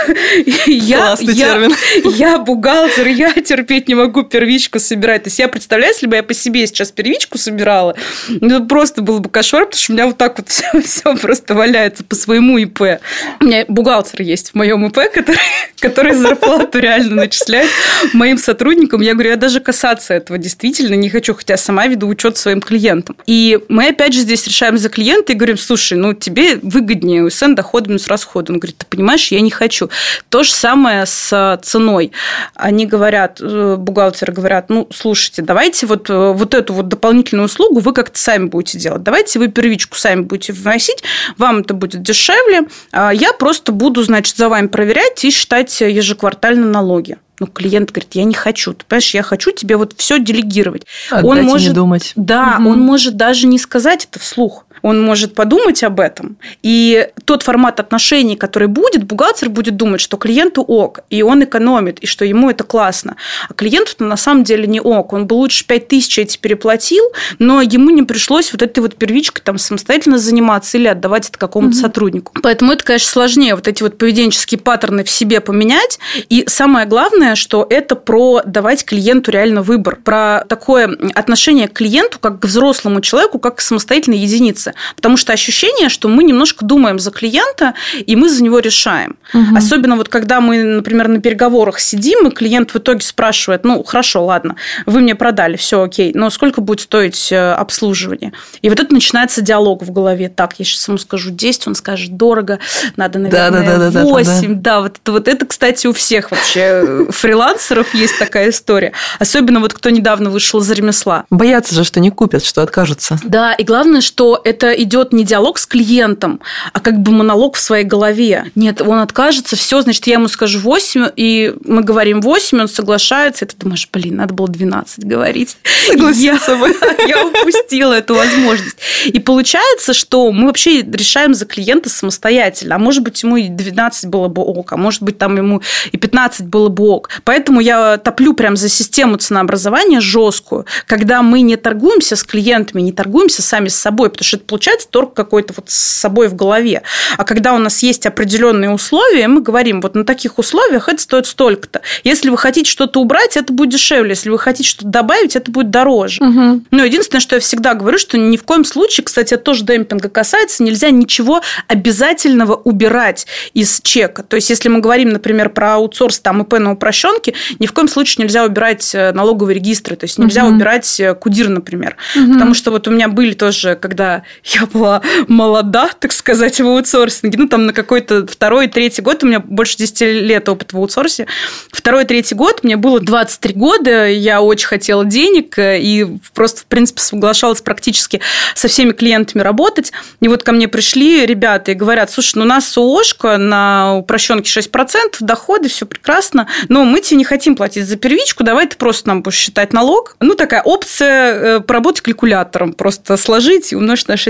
я, 0.66 1.16
я, 1.18 1.68
я 2.04 2.38
бухгалтер, 2.38 3.08
я 3.08 3.32
терпеть 3.32 3.88
не 3.88 3.96
могу 3.96 4.22
первичку 4.22 4.78
собирать 4.78 5.24
есть 5.24 5.40
я 5.40 5.48
представляю, 5.48 5.92
если 5.92 6.06
бы 6.06 6.14
я 6.14 6.22
по 6.22 6.34
себе 6.34 6.64
сейчас 6.68 6.92
первичку 6.92 7.36
собирала, 7.36 7.96
ну, 8.28 8.64
просто 8.66 9.02
было 9.02 9.18
бы 9.18 9.28
кошмар, 9.28 9.64
потому 9.64 9.80
что 9.80 9.92
у 9.92 9.94
меня 9.96 10.06
вот 10.06 10.18
так 10.18 10.38
вот 10.38 10.48
все, 10.48 10.64
все 10.84 11.16
просто 11.16 11.54
валяется 11.54 12.04
по 12.04 12.14
своему 12.14 12.58
ИП. 12.58 13.00
У 13.40 13.44
меня 13.44 13.64
бухгалтер 13.66 14.22
есть 14.22 14.50
в 14.50 14.54
моем 14.54 14.86
ИП, 14.86 15.12
который, 15.12 15.40
который 15.80 16.14
зарплату 16.14 16.78
реально 16.78 17.16
начисляет 17.16 17.70
моим 18.12 18.38
сотрудникам. 18.38 19.00
Я 19.00 19.14
говорю, 19.14 19.30
я 19.30 19.36
даже 19.36 19.58
касаться 19.58 20.14
этого 20.14 20.38
действительно 20.38 20.94
не 20.94 21.10
хочу, 21.10 21.34
хотя 21.34 21.56
сама 21.56 21.88
веду 21.88 22.06
учет 22.06 22.36
своим 22.36 22.60
клиентам. 22.60 23.16
И 23.26 23.58
мы 23.68 23.88
опять 23.88 24.14
же 24.14 24.20
здесь 24.20 24.46
решаем 24.46 24.78
за 24.78 24.88
клиента 24.90 25.32
и 25.32 25.36
говорим, 25.36 25.58
слушай, 25.58 25.98
ну 25.98 26.14
тебе 26.14 26.56
выгоднее 26.56 26.99
УСН 27.00 27.54
доход 27.54 27.86
минус 27.86 28.08
расход. 28.08 28.50
Он 28.50 28.58
говорит, 28.58 28.78
ты 28.78 28.86
понимаешь, 28.86 29.30
я 29.32 29.40
не 29.40 29.50
хочу. 29.50 29.90
То 30.28 30.42
же 30.42 30.52
самое 30.52 31.06
с 31.06 31.58
ценой. 31.62 32.12
Они 32.54 32.86
говорят, 32.86 33.40
э, 33.40 33.76
бухгалтеры 33.76 34.32
говорят, 34.32 34.68
ну, 34.68 34.88
слушай, 34.92 35.20
слушайте, 35.20 35.42
давайте 35.42 35.86
вот, 35.86 36.08
э, 36.08 36.32
вот 36.32 36.54
эту 36.54 36.72
вот 36.72 36.88
дополнительную 36.88 37.46
услугу 37.46 37.80
вы 37.80 37.92
как-то 37.92 38.18
сами 38.18 38.46
будете 38.46 38.78
делать. 38.78 39.02
Давайте 39.02 39.38
вы 39.38 39.48
первичку 39.48 39.98
сами 39.98 40.22
будете 40.22 40.52
вносить, 40.52 41.02
вам 41.36 41.58
это 41.58 41.74
будет 41.74 42.02
дешевле. 42.02 42.62
А 42.92 43.10
я 43.12 43.32
просто 43.32 43.72
буду, 43.72 44.02
значит, 44.02 44.36
за 44.36 44.48
вами 44.48 44.68
проверять 44.68 45.24
и 45.24 45.30
считать 45.30 45.80
ежеквартально 45.80 46.66
налоги. 46.66 47.18
Ну, 47.40 47.46
клиент 47.46 47.90
говорит, 47.90 48.10
я 48.12 48.24
не 48.24 48.34
хочу. 48.34 48.74
Ты 48.74 48.84
понимаешь, 48.84 49.14
я 49.14 49.22
хочу 49.22 49.50
тебе 49.50 49.76
вот 49.76 49.94
все 49.96 50.18
делегировать. 50.18 50.86
Отдать 51.10 51.24
он 51.24 51.42
может, 51.42 51.68
не 51.68 51.74
думать. 51.74 52.12
Да, 52.14 52.58
угу. 52.60 52.70
он 52.70 52.80
может 52.80 53.16
даже 53.16 53.46
не 53.46 53.58
сказать 53.58 54.06
это 54.10 54.18
вслух. 54.18 54.66
Он 54.82 55.02
может 55.02 55.34
подумать 55.34 55.82
об 55.82 56.00
этом. 56.00 56.36
И 56.62 57.08
тот 57.24 57.42
формат 57.42 57.80
отношений, 57.80 58.36
который 58.36 58.68
будет, 58.68 59.04
бухгалтер 59.04 59.48
будет 59.48 59.76
думать, 59.76 60.00
что 60.00 60.16
клиенту 60.16 60.62
ок, 60.62 61.00
и 61.10 61.22
он 61.22 61.44
экономит, 61.44 61.98
и 62.00 62.06
что 62.06 62.24
ему 62.24 62.50
это 62.50 62.64
классно. 62.64 63.16
А 63.48 63.54
клиенту 63.54 63.92
на 63.98 64.16
самом 64.16 64.44
деле 64.44 64.66
не 64.66 64.80
ок. 64.80 65.12
Он 65.12 65.26
бы 65.26 65.34
лучше 65.34 65.66
5 65.66 65.88
тысяч 65.88 66.18
эти 66.18 66.38
переплатил, 66.38 67.04
но 67.38 67.62
ему 67.62 67.90
не 67.90 68.02
пришлось 68.02 68.52
вот 68.52 68.62
этой 68.62 68.80
вот 68.80 68.96
первичкой 68.96 69.42
там 69.44 69.58
самостоятельно 69.58 70.18
заниматься 70.18 70.78
или 70.78 70.88
отдавать 70.88 71.28
это 71.28 71.38
какому-то 71.38 71.76
угу. 71.76 71.80
сотруднику. 71.80 72.32
Поэтому 72.42 72.72
это, 72.72 72.84
конечно, 72.84 73.08
сложнее 73.08 73.54
вот 73.54 73.68
эти 73.68 73.82
вот 73.82 73.98
поведенческие 73.98 74.60
паттерны 74.60 75.04
в 75.04 75.10
себе 75.10 75.40
поменять. 75.40 75.98
И 76.28 76.44
самое 76.46 76.86
главное, 76.86 77.34
что 77.34 77.66
это 77.68 77.96
про 77.96 78.42
давать 78.44 78.84
клиенту 78.84 79.30
реально 79.30 79.62
выбор, 79.62 79.96
про 79.96 80.44
такое 80.48 80.96
отношение 81.14 81.68
к 81.68 81.72
клиенту 81.72 82.18
как 82.20 82.40
к 82.40 82.44
взрослому 82.44 83.00
человеку, 83.00 83.38
как 83.38 83.56
к 83.56 83.60
самостоятельной 83.60 84.18
единице. 84.18 84.69
Потому 84.96 85.16
что 85.16 85.32
ощущение, 85.32 85.88
что 85.88 86.08
мы 86.08 86.24
немножко 86.24 86.64
думаем 86.64 86.98
за 86.98 87.10
клиента, 87.10 87.74
и 87.94 88.16
мы 88.16 88.28
за 88.28 88.42
него 88.42 88.58
решаем. 88.58 89.16
Угу. 89.32 89.56
Особенно 89.56 89.96
вот 89.96 90.08
когда 90.08 90.40
мы, 90.40 90.62
например, 90.62 91.08
на 91.08 91.20
переговорах 91.20 91.80
сидим, 91.80 92.28
и 92.28 92.30
клиент 92.30 92.72
в 92.72 92.76
итоге 92.76 93.00
спрашивает, 93.00 93.64
ну, 93.64 93.82
хорошо, 93.82 94.24
ладно, 94.24 94.56
вы 94.86 95.00
мне 95.00 95.14
продали, 95.14 95.56
все 95.56 95.82
окей, 95.82 96.12
но 96.14 96.30
сколько 96.30 96.60
будет 96.60 96.80
стоить 96.80 97.32
э, 97.32 97.52
обслуживание? 97.52 98.32
И 98.62 98.68
вот 98.68 98.80
это 98.80 98.92
начинается 98.92 99.40
диалог 99.40 99.82
в 99.82 99.92
голове. 99.92 100.28
Так, 100.28 100.54
я 100.58 100.64
сейчас 100.64 100.86
ему 100.88 100.98
скажу 100.98 101.30
10, 101.30 101.68
он 101.68 101.74
скажет 101.74 102.16
дорого, 102.16 102.58
надо, 102.96 103.18
наверное, 103.18 103.66
да, 103.66 103.76
да, 103.78 103.90
да, 103.90 104.02
8. 104.02 104.24
Да, 104.24 104.34
да, 104.34 104.46
да. 104.46 104.54
да 104.54 104.80
вот, 104.80 105.00
вот 105.06 105.28
это, 105.28 105.46
кстати, 105.46 105.86
у 105.86 105.92
всех 105.92 106.30
вообще 106.30 106.60
э, 106.60 107.06
фрилансеров 107.10 107.94
есть 107.94 108.18
такая 108.18 108.50
история. 108.50 108.92
Особенно 109.18 109.60
вот 109.60 109.74
кто 109.74 109.90
недавно 109.90 110.30
вышел 110.30 110.60
из 110.60 110.70
ремесла. 110.70 111.24
Боятся 111.30 111.74
же, 111.74 111.84
что 111.84 112.00
не 112.00 112.10
купят, 112.10 112.44
что 112.44 112.62
откажутся. 112.62 113.18
Да, 113.24 113.52
и 113.52 113.64
главное, 113.64 114.00
что 114.00 114.40
это 114.44 114.59
идет 114.62 115.12
не 115.12 115.24
диалог 115.24 115.58
с 115.58 115.66
клиентом, 115.66 116.40
а 116.72 116.80
как 116.80 117.00
бы 117.00 117.12
монолог 117.12 117.56
в 117.56 117.60
своей 117.60 117.84
голове. 117.84 118.50
Нет, 118.54 118.80
он 118.80 118.98
откажется, 118.98 119.56
все, 119.56 119.80
значит, 119.82 120.06
я 120.06 120.14
ему 120.14 120.28
скажу 120.28 120.58
8, 120.58 121.10
и 121.16 121.54
мы 121.64 121.82
говорим 121.82 122.20
8, 122.20 122.60
он 122.60 122.68
соглашается, 122.68 123.44
и 123.44 123.48
ты 123.48 123.56
думаешь, 123.56 123.88
блин, 123.92 124.16
надо 124.16 124.34
было 124.34 124.48
12 124.48 125.04
говорить. 125.04 125.56
Согласиться 125.86 126.56
бы. 126.56 126.68
Я 127.06 127.26
упустила 127.26 127.94
эту 127.94 128.14
возможность. 128.14 128.78
И 129.06 129.18
получается, 129.18 129.92
что 129.92 130.30
мы 130.32 130.46
вообще 130.46 130.82
решаем 130.82 131.34
за 131.34 131.46
клиента 131.46 131.88
самостоятельно. 131.88 132.76
А 132.76 132.78
может 132.78 133.02
быть, 133.02 133.22
ему 133.22 133.36
и 133.36 133.48
12 133.48 134.06
было 134.06 134.28
бы 134.28 134.42
ок, 134.42 134.72
а 134.72 134.76
может 134.76 135.02
быть, 135.02 135.18
там 135.18 135.36
ему 135.36 135.62
и 135.92 135.96
15 135.96 136.46
было 136.46 136.68
бы 136.68 136.84
ок. 136.84 137.10
Поэтому 137.24 137.60
я 137.60 137.98
топлю 137.98 138.34
прям 138.34 138.56
за 138.56 138.68
систему 138.68 139.16
ценообразования 139.16 140.00
жесткую, 140.00 140.66
когда 140.86 141.22
мы 141.22 141.40
не 141.42 141.56
торгуемся 141.56 142.16
с 142.16 142.22
клиентами, 142.22 142.82
не 142.82 142.92
торгуемся 142.92 143.42
сами 143.42 143.68
с 143.68 143.76
собой, 143.76 144.10
потому 144.10 144.24
что 144.24 144.36
это 144.36 144.46
получается 144.50 144.88
торг 144.90 145.14
какой-то 145.14 145.54
вот 145.56 145.70
с 145.70 145.74
собой 145.74 146.26
в 146.26 146.34
голове. 146.34 146.82
А 147.16 147.24
когда 147.24 147.54
у 147.54 147.58
нас 147.58 147.84
есть 147.84 148.04
определенные 148.04 148.70
условия, 148.70 149.28
мы 149.28 149.40
говорим, 149.40 149.80
вот 149.80 149.94
на 149.94 150.04
таких 150.04 150.38
условиях 150.38 150.88
это 150.88 151.00
стоит 151.00 151.26
столько-то. 151.26 151.82
Если 152.02 152.30
вы 152.30 152.36
хотите 152.36 152.68
что-то 152.68 153.00
убрать, 153.00 153.36
это 153.36 153.52
будет 153.52 153.70
дешевле. 153.70 154.10
Если 154.10 154.28
вы 154.28 154.38
хотите 154.40 154.68
что-то 154.68 154.88
добавить, 154.88 155.36
это 155.36 155.52
будет 155.52 155.70
дороже. 155.70 156.22
Угу. 156.22 156.64
Но 156.72 156.84
единственное, 156.84 157.20
что 157.20 157.36
я 157.36 157.40
всегда 157.40 157.74
говорю, 157.74 157.96
что 157.96 158.18
ни 158.18 158.36
в 158.36 158.42
коем 158.42 158.64
случае, 158.64 159.04
кстати, 159.04 159.34
это 159.34 159.44
тоже 159.44 159.64
демпинга 159.64 160.08
касается, 160.08 160.64
нельзя 160.64 160.90
ничего 160.90 161.42
обязательного 161.68 162.56
убирать 162.56 163.28
из 163.54 163.80
чека. 163.82 164.24
То 164.24 164.34
есть, 164.34 164.50
если 164.50 164.68
мы 164.68 164.80
говорим, 164.80 165.10
например, 165.10 165.50
про 165.50 165.74
аутсорс, 165.74 166.18
там, 166.18 166.42
ИП 166.42 166.54
на 166.54 166.72
упрощенке, 166.72 167.34
ни 167.60 167.66
в 167.66 167.72
коем 167.72 167.86
случае 167.86 168.24
нельзя 168.24 168.44
убирать 168.44 168.94
э, 168.94 169.12
налоговые 169.12 169.54
регистры, 169.54 169.94
то 169.94 170.04
есть, 170.04 170.18
нельзя 170.18 170.44
угу. 170.44 170.54
убирать 170.54 170.98
э, 170.98 171.14
кудир, 171.14 171.48
например. 171.48 171.96
Угу. 172.16 172.32
Потому 172.32 172.54
что 172.54 172.72
вот 172.72 172.88
у 172.88 172.90
меня 172.90 173.08
были 173.08 173.34
тоже, 173.34 173.76
когда 173.76 174.22
я 174.44 174.66
была 174.66 175.02
молода, 175.28 175.90
так 175.98 176.12
сказать, 176.12 176.60
в 176.60 176.66
аутсорсинге, 176.66 177.38
ну, 177.38 177.48
там, 177.48 177.66
на 177.66 177.72
какой-то 177.72 178.26
второй, 178.26 178.68
третий 178.68 179.02
год, 179.02 179.22
у 179.22 179.26
меня 179.26 179.40
больше 179.40 179.76
10 179.76 180.00
лет 180.00 180.48
опыта 180.48 180.76
в 180.76 180.78
аутсорсе, 180.78 181.26
второй, 181.70 182.04
третий 182.04 182.34
год, 182.34 182.64
мне 182.64 182.76
было 182.76 183.00
23 183.00 183.54
года, 183.54 184.08
я 184.08 184.40
очень 184.40 184.66
хотела 184.66 185.04
денег 185.04 185.54
и 185.58 186.06
просто, 186.34 186.62
в 186.62 186.66
принципе, 186.66 187.00
соглашалась 187.00 187.60
практически 187.60 188.20
со 188.54 188.68
всеми 188.68 188.92
клиентами 188.92 189.42
работать. 189.42 189.92
И 190.20 190.28
вот 190.28 190.42
ко 190.42 190.52
мне 190.52 190.68
пришли 190.68 191.26
ребята 191.26 191.72
и 191.72 191.74
говорят, 191.74 192.10
слушай, 192.10 192.36
ну 192.36 192.42
у 192.42 192.46
нас 192.46 192.76
ООшка 192.76 193.36
на 193.36 193.96
упрощенке 193.96 194.60
6%, 194.60 195.16
доходы, 195.20 195.68
все 195.68 195.86
прекрасно, 195.86 196.48
но 196.68 196.84
мы 196.84 197.00
тебе 197.00 197.18
не 197.18 197.24
хотим 197.24 197.56
платить 197.56 197.86
за 197.86 197.96
первичку, 197.96 198.44
давай 198.44 198.66
ты 198.66 198.76
просто 198.76 199.08
нам 199.08 199.22
будешь 199.22 199.36
считать 199.36 199.72
налог. 199.72 200.16
Ну, 200.20 200.34
такая 200.34 200.62
опция 200.62 201.34
э, 201.34 201.60
поработать 201.60 202.02
калькулятором, 202.02 202.72
просто 202.72 203.16
сложить 203.16 203.72
и 203.72 203.76
умножить 203.76 204.08
на 204.08 204.14
6%. 204.14 204.29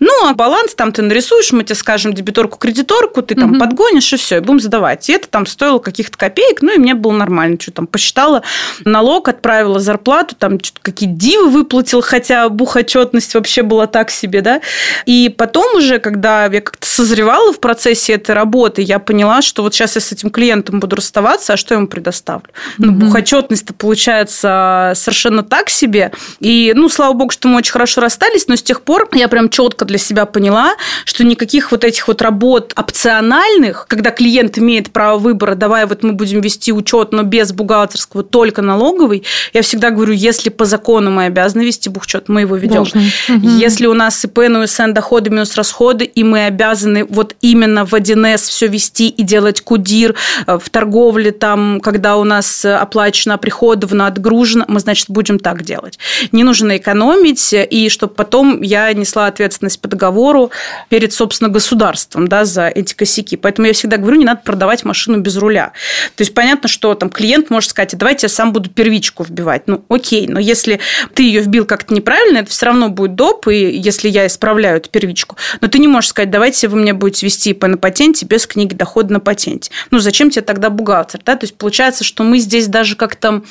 Ну, 0.00 0.10
а 0.26 0.34
баланс 0.34 0.74
там 0.74 0.92
ты 0.92 1.02
нарисуешь, 1.02 1.52
мы 1.52 1.64
тебе 1.64 1.74
скажем 1.74 2.14
дебиторку, 2.14 2.58
кредиторку, 2.58 3.22
ты 3.22 3.34
там 3.34 3.52
угу. 3.52 3.60
подгонишь, 3.60 4.12
и 4.12 4.16
все, 4.16 4.36
и 4.36 4.40
будем 4.40 4.60
задавать. 4.60 5.08
И 5.08 5.12
это 5.12 5.28
там 5.28 5.46
стоило 5.46 5.78
каких-то 5.78 6.16
копеек, 6.16 6.62
ну, 6.62 6.74
и 6.74 6.78
мне 6.78 6.94
было 6.94 7.12
нормально, 7.12 7.56
что 7.60 7.72
там 7.72 7.86
посчитала 7.86 8.42
налог, 8.84 9.28
отправила 9.28 9.78
зарплату, 9.78 10.34
там 10.36 10.58
какие 10.82 11.08
дивы 11.08 11.50
выплатил, 11.50 12.00
хотя 12.00 12.48
бухотчетность 12.48 13.34
вообще 13.34 13.62
была 13.62 13.86
так 13.86 14.10
себе, 14.10 14.42
да. 14.42 14.60
И 15.06 15.34
потом 15.36 15.76
уже, 15.76 15.98
когда 15.98 16.46
я 16.46 16.60
как-то 16.60 16.86
созревала 16.86 17.52
в 17.52 17.60
процессе 17.60 18.14
этой 18.14 18.34
работы, 18.34 18.82
я 18.82 18.98
поняла, 18.98 19.42
что 19.42 19.62
вот 19.62 19.74
сейчас 19.74 19.94
я 19.94 20.00
с 20.00 20.12
этим 20.12 20.30
клиентом 20.30 20.80
буду 20.80 20.96
расставаться, 20.96 21.52
а 21.52 21.56
что 21.56 21.74
я 21.74 21.78
ему 21.78 21.88
предоставлю? 21.88 22.48
Ну, 22.78 22.92
бухотчетность-то 22.92 23.74
получается 23.74 24.92
совершенно 24.94 25.42
так 25.42 25.70
себе. 25.70 26.12
И, 26.40 26.72
ну, 26.74 26.88
слава 26.88 27.12
богу, 27.12 27.30
что 27.30 27.48
мы 27.48 27.56
очень 27.58 27.72
хорошо 27.72 28.00
расстались, 28.00 28.48
но 28.48 28.56
с 28.56 28.62
тех 28.62 28.82
пор 28.82 28.97
я 29.14 29.28
прям 29.28 29.48
четко 29.48 29.84
для 29.84 29.98
себя 29.98 30.26
поняла, 30.26 30.74
что 31.04 31.24
никаких 31.24 31.70
вот 31.72 31.84
этих 31.84 32.08
вот 32.08 32.22
работ 32.22 32.72
опциональных, 32.76 33.86
когда 33.88 34.10
клиент 34.10 34.58
имеет 34.58 34.90
право 34.92 35.18
выбора, 35.18 35.54
давай 35.54 35.86
вот 35.86 36.02
мы 36.02 36.12
будем 36.12 36.40
вести 36.40 36.72
учет, 36.72 37.12
но 37.12 37.22
без 37.22 37.52
бухгалтерского, 37.52 38.22
только 38.22 38.62
налоговый, 38.62 39.24
я 39.52 39.62
всегда 39.62 39.90
говорю, 39.90 40.12
если 40.12 40.48
по 40.48 40.64
закону 40.64 41.10
мы 41.10 41.26
обязаны 41.26 41.62
вести 41.62 41.88
бухучет, 41.88 42.28
мы 42.28 42.42
его 42.42 42.56
ведем. 42.56 42.82
Угу. 42.82 43.48
Если 43.58 43.86
у 43.86 43.94
нас 43.94 44.24
ИП 44.24 44.38
на 44.48 44.62
УСН 44.62 44.92
доходы 44.92 45.30
минус 45.30 45.56
расходы, 45.56 46.04
и 46.04 46.24
мы 46.24 46.46
обязаны 46.46 47.04
вот 47.04 47.34
именно 47.40 47.84
в 47.84 47.94
1С 47.94 48.48
все 48.48 48.66
вести 48.68 49.08
и 49.08 49.22
делать 49.22 49.60
кудир 49.60 50.14
э, 50.46 50.58
в 50.58 50.70
торговле, 50.70 51.32
там, 51.32 51.80
когда 51.80 52.16
у 52.16 52.24
нас 52.24 52.64
оплачено 52.64 53.38
приходовно, 53.38 54.06
отгружено, 54.06 54.64
мы, 54.68 54.80
значит, 54.80 55.10
будем 55.10 55.38
так 55.38 55.62
делать. 55.62 55.98
Не 56.32 56.44
нужно 56.44 56.76
экономить, 56.76 57.52
и 57.52 57.88
чтобы 57.88 58.14
потом 58.14 58.62
я 58.62 58.77
несла 58.92 59.26
ответственность 59.26 59.80
по 59.80 59.88
договору 59.88 60.50
перед, 60.88 61.12
собственно, 61.12 61.50
государством 61.50 62.28
да, 62.28 62.44
за 62.44 62.68
эти 62.68 62.94
косяки. 62.94 63.36
Поэтому 63.36 63.68
я 63.68 63.74
всегда 63.74 63.96
говорю, 63.96 64.18
не 64.18 64.24
надо 64.24 64.40
продавать 64.44 64.84
машину 64.84 65.18
без 65.18 65.36
руля. 65.36 65.72
То 66.16 66.22
есть 66.22 66.34
понятно, 66.34 66.68
что 66.68 66.94
там 66.94 67.10
клиент 67.10 67.50
может 67.50 67.70
сказать, 67.70 67.96
давайте 67.96 68.26
я 68.26 68.28
сам 68.28 68.52
буду 68.52 68.70
первичку 68.70 69.24
вбивать. 69.24 69.62
Ну, 69.66 69.84
окей, 69.88 70.26
но 70.26 70.40
если 70.40 70.80
ты 71.14 71.22
ее 71.22 71.40
вбил 71.40 71.64
как-то 71.64 71.94
неправильно, 71.94 72.38
это 72.38 72.50
все 72.50 72.66
равно 72.66 72.88
будет 72.88 73.14
доп, 73.14 73.48
и 73.48 73.70
если 73.70 74.08
я 74.08 74.26
исправляю 74.26 74.78
эту 74.78 74.90
первичку. 74.90 75.36
Но 75.60 75.68
ты 75.68 75.78
не 75.78 75.88
можешь 75.88 76.10
сказать, 76.10 76.30
давайте 76.30 76.68
вы 76.68 76.78
мне 76.78 76.92
будете 76.92 77.26
вести 77.26 77.50
ИП 77.50 77.64
на 77.64 77.76
патенте 77.76 78.26
без 78.26 78.46
книги 78.46 78.74
дохода 78.74 79.12
на 79.12 79.20
патенте. 79.20 79.70
Ну, 79.90 79.98
зачем 79.98 80.30
тебе 80.30 80.42
тогда 80.42 80.70
бухгалтер? 80.70 81.20
Да? 81.24 81.36
То 81.36 81.44
есть 81.44 81.56
получается, 81.56 82.04
что 82.04 82.22
мы 82.22 82.38
здесь 82.38 82.68
даже 82.68 82.96
как-то 82.96 83.42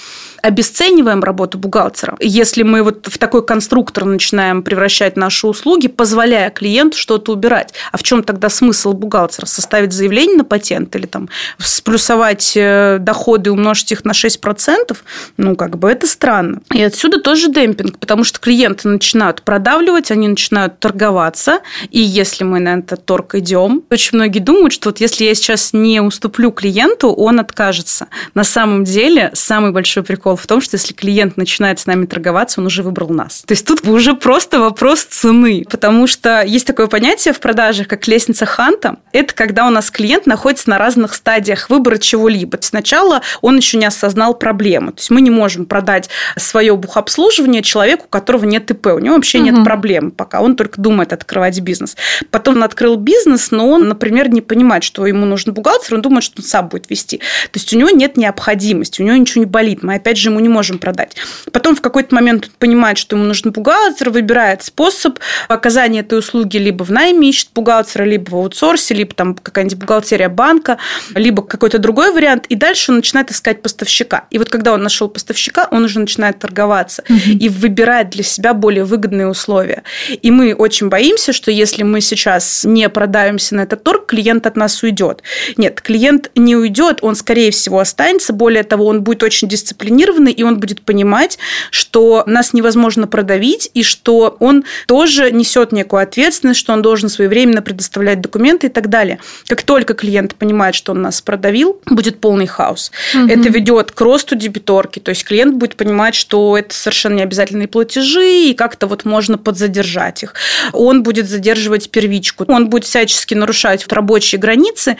обесцениваем 0.41 1.24
работу 1.24 1.57
бухгалтера. 1.57 2.15
Если 2.19 2.63
мы 2.63 2.84
вот 2.84 3.07
в 3.07 3.17
такой 3.17 3.46
конструктор 3.46 4.05
начинаем 4.05 4.63
превращать 4.63 5.16
наши 5.17 5.47
услуги, 5.47 5.88
позволяя 5.88 6.50
клиенту 6.50 6.97
что-то 6.97 7.33
убирать. 7.33 7.74
А 7.91 7.97
в 7.97 8.03
чем 8.03 8.24
тогда 8.24 8.50
смысл 8.50 8.93
бухгалтера? 8.93 9.45
Составить 9.45 9.91
заявление 9.91 10.38
на 10.38 10.43
патент 10.45 10.95
или 10.95 11.05
там 11.05 11.29
сплюсовать 11.57 12.53
э, 12.55 12.97
доходы 13.00 13.51
умножить 13.51 13.91
их 13.91 14.05
на 14.05 14.12
6%? 14.12 14.97
Ну, 15.38 15.55
как 15.55 15.77
бы 15.77 15.89
это 15.89 16.07
странно. 16.07 16.62
И 16.74 16.81
отсюда 16.81 17.19
тоже 17.19 17.51
демпинг, 17.51 18.00
потому 18.00 18.24
что 18.24 18.39
клиенты 18.39 18.88
начинают 18.88 19.41
продавливать, 19.41 20.12
они 20.12 20.27
начинают 20.27 20.79
торговаться, 20.79 21.59
и 21.89 22.00
если 22.00 22.43
мы 22.43 22.59
на 22.59 22.79
этот 22.79 23.05
торг 23.05 23.36
идем, 23.36 23.83
очень 23.89 24.17
многие 24.17 24.39
думают, 24.39 24.74
что 24.74 24.89
вот 24.89 25.00
если 25.00 25.25
я 25.25 25.36
сейчас 25.36 25.74
не 25.74 26.01
уступлю 26.01 26.51
клиенту, 26.51 27.12
он 27.12 27.39
откажется. 27.39 28.07
На 28.33 28.43
самом 28.43 28.83
деле 28.83 29.31
самый 29.33 29.71
большой 29.71 30.03
прикол 30.03 30.36
в 30.36 30.45
том, 30.45 30.62
что 30.62 30.75
если 30.75 30.93
клиент 30.93 31.38
начинает 31.38 31.79
с 31.79 31.86
нами 31.86 32.05
торговаться, 32.05 32.62
он 32.62 32.67
уже 32.67 32.83
выбрал 32.83 33.09
нас. 33.09 33.43
То 33.45 33.53
есть 33.53 33.65
тут 33.65 33.88
уже 33.88 34.13
просто 34.13 34.59
вопрос 34.59 35.06
цены, 35.07 35.65
потому 35.69 36.07
что 36.07 36.41
есть 36.41 36.67
такое 36.67 36.87
понятие 36.87 37.33
в 37.33 37.39
продажах, 37.39 37.87
как 37.87 38.07
лестница 38.07 38.45
Ханта. 38.45 38.97
Это 39.11 39.33
когда 39.33 39.67
у 39.67 39.69
нас 39.69 39.89
клиент 39.89 40.25
находится 40.25 40.69
на 40.69 40.77
разных 40.77 41.13
стадиях 41.13 41.69
выбора 41.69 41.97
чего-либо. 41.97 42.57
Сначала 42.61 43.21
он 43.41 43.57
еще 43.57 43.77
не 43.77 43.85
осознал 43.85 44.33
проблему. 44.33 44.91
То 44.91 44.99
есть 44.99 45.09
мы 45.09 45.21
не 45.21 45.29
можем 45.29 45.65
продать 45.65 46.09
свое 46.35 46.75
бухобслуживание 46.75 47.61
человеку, 47.61 48.05
у 48.05 48.09
которого 48.09 48.45
нет 48.45 48.69
ИП. 48.71 48.87
У 48.87 48.99
него 48.99 49.15
вообще 49.15 49.39
угу. 49.39 49.45
нет 49.45 49.63
проблем 49.63 50.11
пока. 50.11 50.41
Он 50.41 50.55
только 50.55 50.81
думает 50.81 51.13
открывать 51.13 51.59
бизнес. 51.61 51.95
Потом 52.29 52.57
он 52.57 52.63
открыл 52.63 52.95
бизнес, 52.97 53.51
но 53.51 53.69
он, 53.69 53.87
например, 53.87 54.29
не 54.29 54.41
понимает, 54.41 54.83
что 54.83 55.05
ему 55.05 55.25
нужен 55.25 55.53
бухгалтер, 55.53 55.95
он 55.95 56.01
думает, 56.01 56.23
что 56.23 56.41
он 56.41 56.45
сам 56.45 56.67
будет 56.67 56.89
вести. 56.89 57.17
То 57.17 57.55
есть 57.59 57.73
у 57.73 57.77
него 57.77 57.89
нет 57.89 58.17
необходимости, 58.17 59.01
у 59.01 59.05
него 59.05 59.17
ничего 59.17 59.43
не 59.43 59.49
болит. 59.49 59.83
Мы 59.83 59.95
опять 59.95 60.17
же 60.17 60.29
ему 60.29 60.39
не 60.39 60.49
можем 60.49 60.77
продать. 60.77 61.15
Потом 61.51 61.75
в 61.75 61.81
какой-то 61.81 62.13
момент 62.13 62.45
он 62.45 62.51
понимает, 62.59 62.97
что 62.97 63.15
ему 63.15 63.25
нужен 63.25 63.51
бухгалтер, 63.51 64.09
выбирает 64.09 64.63
способ 64.63 64.97
способ 64.98 65.20
оказания 65.48 66.00
этой 66.00 66.20
услуги 66.20 66.58
либо 66.58 66.84
в 66.84 66.92
найме 66.92 67.30
ищет 67.30 67.50
бухгалтера, 67.54 68.04
либо 68.04 68.32
в 68.32 68.36
аутсорсе, 68.36 68.94
либо 68.94 69.13
там 69.13 69.36
какая-нибудь 69.36 69.77
бухгалтерия 69.77 70.30
банка, 70.30 70.77
либо 71.13 71.44
какой-то 71.44 71.77
другой 71.77 72.12
вариант, 72.12 72.46
и 72.50 72.56
дальше 72.56 72.92
он 72.92 72.98
начинает 72.98 73.32
искать 73.32 73.62
поставщика. 73.62 74.25
И 74.32 74.38
вот 74.38 74.50
когда 74.50 74.74
он 74.74 74.82
нашел 74.82 75.08
поставщика, 75.08 75.68
он 75.72 75.84
уже 75.84 76.00
начинает 76.00 76.39
торговаться 76.39 77.04
угу. 77.10 77.20
и 77.39 77.50
выбирает 77.50 78.10
для 78.10 78.24
себя 78.24 78.54
более 78.54 78.84
выгодные 78.84 79.27
условия. 79.27 79.84
И 80.10 80.32
мы 80.32 80.54
очень 80.54 80.89
боимся, 80.89 81.34
что 81.34 81.51
если 81.51 81.84
мы 81.84 82.01
сейчас 82.01 82.66
не 82.66 82.89
продавимся 82.89 83.56
на 83.56 83.62
этот 83.62 83.84
торг, 83.84 84.08
клиент 84.08 84.48
от 84.48 84.56
нас 84.56 84.82
уйдет. 84.84 85.22
Нет, 85.58 85.82
клиент 85.82 86.32
не 86.36 86.56
уйдет, 86.56 87.00
он, 87.01 87.16
скорее 87.16 87.51
всего, 87.51 87.80
останется. 87.80 88.34
Более 88.34 88.63
того, 88.63 88.86
он 88.88 89.04
будет 89.04 89.24
очень 89.24 89.48
дисциплинированный, 89.48 90.32
и 90.32 90.44
он 90.44 90.60
будет 90.60 90.82
понимать, 90.82 91.38
что 91.72 92.24
нас 92.25 92.54
невозможно 92.54 93.08
продавить, 93.08 93.70
и 93.74 93.84
что 93.84 94.38
он 94.39 94.63
тоже 94.88 95.32
несет 95.32 95.74
некую 95.74 96.01
ответственность, 96.01 96.60
что 96.60 96.74
он 96.74 96.82
должен 96.82 97.10
своевременно 97.10 97.62
предоставлять 97.62 98.22
документы 98.22 98.67
и 98.67 98.70
так 98.70 98.89
далее. 98.89 99.20
Как 99.46 99.62
только 99.62 99.94
клиент 99.94 100.36
понимает, 100.36 100.75
что 100.75 100.94
он 100.94 101.01
нас 101.01 101.22
продавил, 101.22 101.79
будет 101.86 102.20
полный 102.22 102.48
хаос. 102.48 102.91
Угу. 103.13 103.27
Это 103.27 103.50
ведет 103.50 103.91
к 103.91 104.00
росту 104.01 104.36
дебиторки, 104.36 105.00
то 105.00 105.10
есть 105.10 105.25
клиент 105.25 105.56
будет 105.56 105.75
понимать, 105.75 106.15
что 106.15 106.58
это 106.58 106.74
совершенно 106.74 107.15
не 107.15 107.24
обязательные 107.24 107.67
платежи, 107.67 108.50
и 108.50 108.53
как-то 108.53 108.88
вот 108.88 109.03
можно 109.03 109.38
подзадержать 109.38 110.24
их. 110.24 110.34
Он 110.72 111.03
будет 111.03 111.27
задерживать 111.27 111.91
первичку, 111.91 112.46
он 112.48 112.70
будет 112.70 112.86
всячески 112.86 113.34
нарушать 113.34 113.86
рабочие 113.91 114.39
границы, 114.39 114.96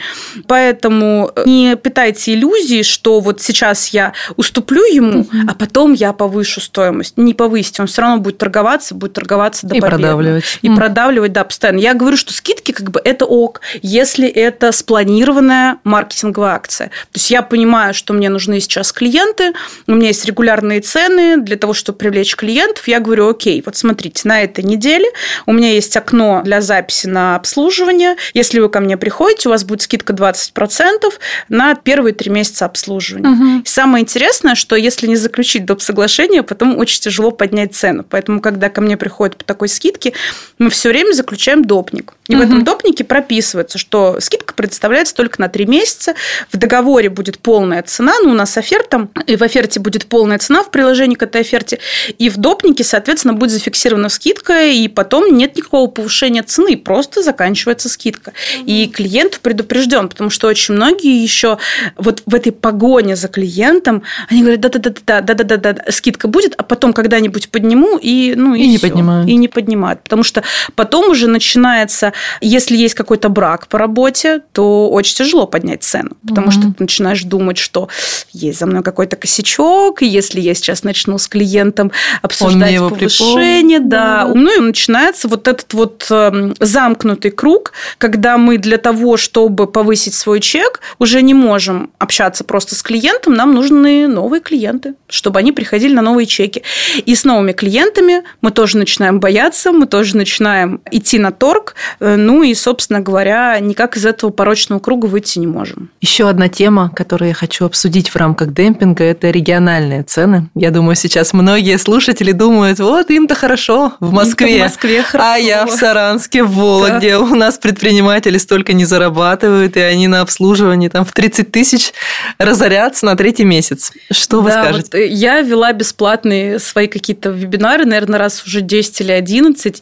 поэтому 0.46 1.32
не 1.46 1.76
питайте 1.76 2.34
иллюзии, 2.34 2.82
что 2.82 3.20
вот 3.20 3.40
сейчас 3.40 3.88
я 3.88 4.12
уступлю 4.36 4.84
ему, 4.84 5.20
угу. 5.20 5.30
а 5.48 5.54
потом 5.54 5.94
я 5.94 6.12
повышу 6.12 6.60
стоимость. 6.60 7.16
Не 7.16 7.32
повысить, 7.32 7.80
он 7.80 7.86
все 7.86 8.02
равно 8.02 8.18
будет 8.18 8.36
торговаться, 8.36 8.94
будет 8.94 9.14
торговаться 9.14 9.66
до 9.66 9.77
И 9.78 9.80
продавливать. 9.80 10.58
И 10.62 10.68
угу. 10.68 10.76
продавливать, 10.76 11.32
да, 11.32 11.44
постоянно. 11.44 11.78
Я 11.78 11.94
говорю, 11.94 12.16
что 12.16 12.32
скидки 12.32 12.72
как 12.72 12.90
бы 12.90 13.00
это 13.02 13.24
ок, 13.24 13.60
если 13.82 14.28
это 14.28 14.72
спланированная 14.72 15.78
маркетинговая 15.84 16.52
акция. 16.52 16.88
То 16.88 17.16
есть 17.16 17.30
я 17.30 17.42
понимаю, 17.42 17.94
что 17.94 18.12
мне 18.12 18.28
нужны 18.28 18.60
сейчас 18.60 18.92
клиенты, 18.92 19.52
у 19.86 19.92
меня 19.92 20.08
есть 20.08 20.24
регулярные 20.24 20.80
цены 20.80 21.38
для 21.38 21.56
того, 21.56 21.74
чтобы 21.74 21.98
привлечь 21.98 22.36
клиентов. 22.36 22.88
Я 22.88 23.00
говорю, 23.00 23.28
окей, 23.28 23.62
вот 23.64 23.76
смотрите, 23.76 24.26
на 24.28 24.42
этой 24.42 24.64
неделе 24.64 25.08
у 25.46 25.52
меня 25.52 25.72
есть 25.72 25.96
окно 25.96 26.42
для 26.44 26.60
записи 26.60 27.06
на 27.06 27.36
обслуживание. 27.36 28.16
Если 28.34 28.60
вы 28.60 28.68
ко 28.68 28.80
мне 28.80 28.96
приходите, 28.96 29.48
у 29.48 29.52
вас 29.52 29.64
будет 29.64 29.82
скидка 29.82 30.12
20% 30.12 31.12
на 31.48 31.74
первые 31.74 32.14
три 32.14 32.30
месяца 32.30 32.66
обслуживания. 32.66 33.28
Угу. 33.28 33.62
самое 33.64 34.02
интересное, 34.02 34.54
что 34.54 34.76
если 34.76 35.06
не 35.06 35.16
заключить 35.16 35.64
доп. 35.64 35.82
соглашение, 35.82 36.42
потом 36.42 36.78
очень 36.78 37.00
тяжело 37.00 37.30
поднять 37.30 37.74
цену. 37.74 38.04
Поэтому, 38.08 38.40
когда 38.40 38.68
ко 38.68 38.80
мне 38.80 38.96
приходят 38.96 39.36
по 39.36 39.44
такой 39.44 39.67
скидке, 39.68 40.12
мы 40.58 40.70
все 40.70 40.88
время 40.88 41.12
заключаем 41.12 41.64
допник. 41.64 42.14
И 42.28 42.34
угу. 42.34 42.42
в 42.42 42.46
этом 42.46 42.64
допнике 42.64 43.04
прописывается, 43.04 43.78
что 43.78 44.18
скидка 44.20 44.54
предоставляется 44.54 45.14
только 45.14 45.40
на 45.40 45.48
три 45.48 45.66
месяца. 45.66 46.14
В 46.52 46.56
договоре 46.58 47.08
будет 47.08 47.38
полная 47.38 47.82
цена, 47.82 48.14
ну, 48.22 48.30
у 48.30 48.34
нас 48.34 48.56
оферта, 48.56 49.08
и 49.26 49.36
в 49.36 49.42
оферте 49.42 49.80
будет 49.80 50.06
полная 50.06 50.38
цена 50.38 50.62
в 50.62 50.70
приложении 50.70 51.14
к 51.14 51.22
этой 51.22 51.40
оферте. 51.40 51.78
И 52.18 52.28
в 52.28 52.36
допнике, 52.36 52.84
соответственно, 52.84 53.34
будет 53.34 53.50
зафиксирована 53.50 54.10
скидка, 54.10 54.66
и 54.66 54.88
потом 54.88 55.34
нет 55.34 55.56
никакого 55.56 55.88
повышения 55.88 56.42
цены, 56.42 56.76
просто 56.76 57.22
заканчивается 57.22 57.88
скидка. 57.88 58.32
Угу. 58.60 58.64
И 58.66 58.86
клиент 58.88 59.40
предупрежден, 59.40 60.08
потому 60.08 60.28
что 60.28 60.48
очень 60.48 60.74
многие 60.74 61.22
еще 61.22 61.58
вот 61.96 62.22
в 62.26 62.34
этой 62.34 62.52
погоне 62.52 63.16
за 63.16 63.28
клиентом, 63.28 64.02
они 64.28 64.42
говорят, 64.42 64.60
да-да-да-да, 64.60 65.20
да-да-да, 65.22 65.90
скидка 65.90 66.28
будет, 66.28 66.54
а 66.58 66.62
потом 66.62 66.92
когда-нибудь 66.92 67.48
подниму, 67.48 67.98
и, 68.00 68.34
ну, 68.36 68.54
и, 68.54 68.62
и 68.62 68.68
не 68.68 68.78
поднимают. 68.78 69.28
И 69.28 69.36
не 69.36 69.48
поднимают. 69.58 70.02
Потому 70.02 70.22
что 70.22 70.42
потом 70.76 71.10
уже 71.10 71.26
начинается, 71.26 72.12
если 72.40 72.76
есть 72.76 72.94
какой-то 72.94 73.28
брак 73.28 73.66
по 73.66 73.76
работе, 73.76 74.42
то 74.52 74.88
очень 74.88 75.16
тяжело 75.16 75.46
поднять 75.46 75.82
цену, 75.82 76.10
потому 76.26 76.46
угу. 76.46 76.52
что 76.52 76.62
ты 76.62 76.74
начинаешь 76.78 77.24
думать, 77.24 77.58
что 77.58 77.88
есть 78.32 78.60
за 78.60 78.66
мной 78.66 78.82
какой-то 78.82 79.16
косячок, 79.16 80.02
и 80.02 80.06
если 80.06 80.40
я 80.40 80.54
сейчас 80.54 80.84
начну 80.84 81.18
с 81.18 81.26
клиентом 81.26 81.90
обсуждать 82.22 82.78
повышение, 82.78 83.80
да, 83.80 83.98
да, 83.98 84.32
ну 84.32 84.56
и 84.56 84.60
начинается 84.60 85.26
вот 85.26 85.48
этот 85.48 85.74
вот 85.74 86.06
эм, 86.10 86.54
замкнутый 86.60 87.32
круг, 87.32 87.72
когда 87.98 88.38
мы 88.38 88.58
для 88.58 88.78
того, 88.78 89.16
чтобы 89.16 89.66
повысить 89.66 90.14
свой 90.14 90.40
чек, 90.40 90.80
уже 90.98 91.20
не 91.22 91.34
можем 91.34 91.90
общаться 91.98 92.44
просто 92.44 92.74
с 92.74 92.82
клиентом, 92.82 93.34
нам 93.34 93.54
нужны 93.54 94.06
новые 94.06 94.40
клиенты, 94.40 94.94
чтобы 95.08 95.40
они 95.40 95.50
приходили 95.50 95.94
на 95.94 96.02
новые 96.02 96.26
чеки. 96.26 96.62
И 97.04 97.14
с 97.14 97.24
новыми 97.24 97.52
клиентами 97.52 98.22
мы 98.40 98.50
тоже 98.50 98.78
начинаем 98.78 99.18
бояться, 99.20 99.37
мы 99.72 99.86
тоже 99.86 100.16
начинаем 100.16 100.80
идти 100.90 101.18
на 101.18 101.30
торг, 101.30 101.74
э, 102.00 102.16
ну 102.16 102.42
и, 102.42 102.54
собственно 102.54 103.00
говоря, 103.00 103.58
никак 103.60 103.96
из 103.96 104.06
этого 104.06 104.30
порочного 104.30 104.80
круга 104.80 105.06
выйти 105.06 105.38
не 105.38 105.46
можем. 105.46 105.90
Еще 106.00 106.28
одна 106.28 106.48
тема, 106.48 106.90
которую 106.94 107.28
я 107.28 107.34
хочу 107.34 107.64
обсудить 107.64 108.10
в 108.10 108.16
рамках 108.16 108.52
демпинга, 108.52 109.04
это 109.04 109.30
региональные 109.30 110.02
цены. 110.02 110.48
Я 110.54 110.70
думаю, 110.70 110.96
сейчас 110.96 111.32
многие 111.32 111.78
слушатели 111.78 112.32
думают, 112.32 112.78
вот 112.78 113.10
им-то 113.10 113.34
хорошо 113.34 113.92
в 114.00 114.12
Москве, 114.12 114.58
в 114.58 114.62
Москве 114.62 115.02
хорошо. 115.02 115.30
а 115.32 115.36
я 115.36 115.66
в 115.66 115.70
Саранске, 115.70 116.42
в 116.42 116.52
Вологде. 116.52 117.18
Да. 117.18 117.20
У 117.20 117.34
нас 117.34 117.58
предприниматели 117.58 118.38
столько 118.38 118.72
не 118.72 118.84
зарабатывают, 118.84 119.76
и 119.76 119.80
они 119.80 120.08
на 120.08 120.20
обслуживании 120.20 120.88
там 120.88 121.04
в 121.04 121.12
30 121.12 121.50
тысяч 121.50 121.92
разорятся 122.38 123.06
на 123.06 123.16
третий 123.16 123.44
месяц. 123.44 123.92
Что 124.10 124.40
вы 124.40 124.50
да, 124.50 124.64
скажете? 124.64 124.90
Вот 124.92 125.00
я 125.00 125.40
вела 125.40 125.72
бесплатные 125.72 126.58
свои 126.58 126.86
какие-то 126.86 127.30
вебинары, 127.30 127.84
наверное, 127.84 128.18
раз 128.18 128.44
уже 128.44 128.60
10 128.60 129.00
или 129.00 129.12
11, 129.12 129.27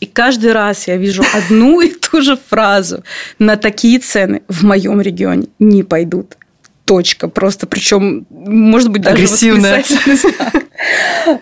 и 0.00 0.06
каждый 0.06 0.52
раз 0.52 0.88
я 0.88 0.96
вижу 0.96 1.24
одну 1.34 1.80
и 1.80 1.88
ту 1.88 2.22
же 2.22 2.38
фразу. 2.48 3.04
На 3.38 3.56
такие 3.56 3.98
цены 3.98 4.42
в 4.48 4.64
моем 4.64 5.00
регионе 5.00 5.48
не 5.58 5.82
пойдут 5.82 6.36
точка. 6.84 7.28
Просто 7.28 7.66
причем, 7.66 8.26
может 8.30 8.90
быть, 8.90 9.02
даже 9.02 9.16
Агрессивная. 9.16 9.84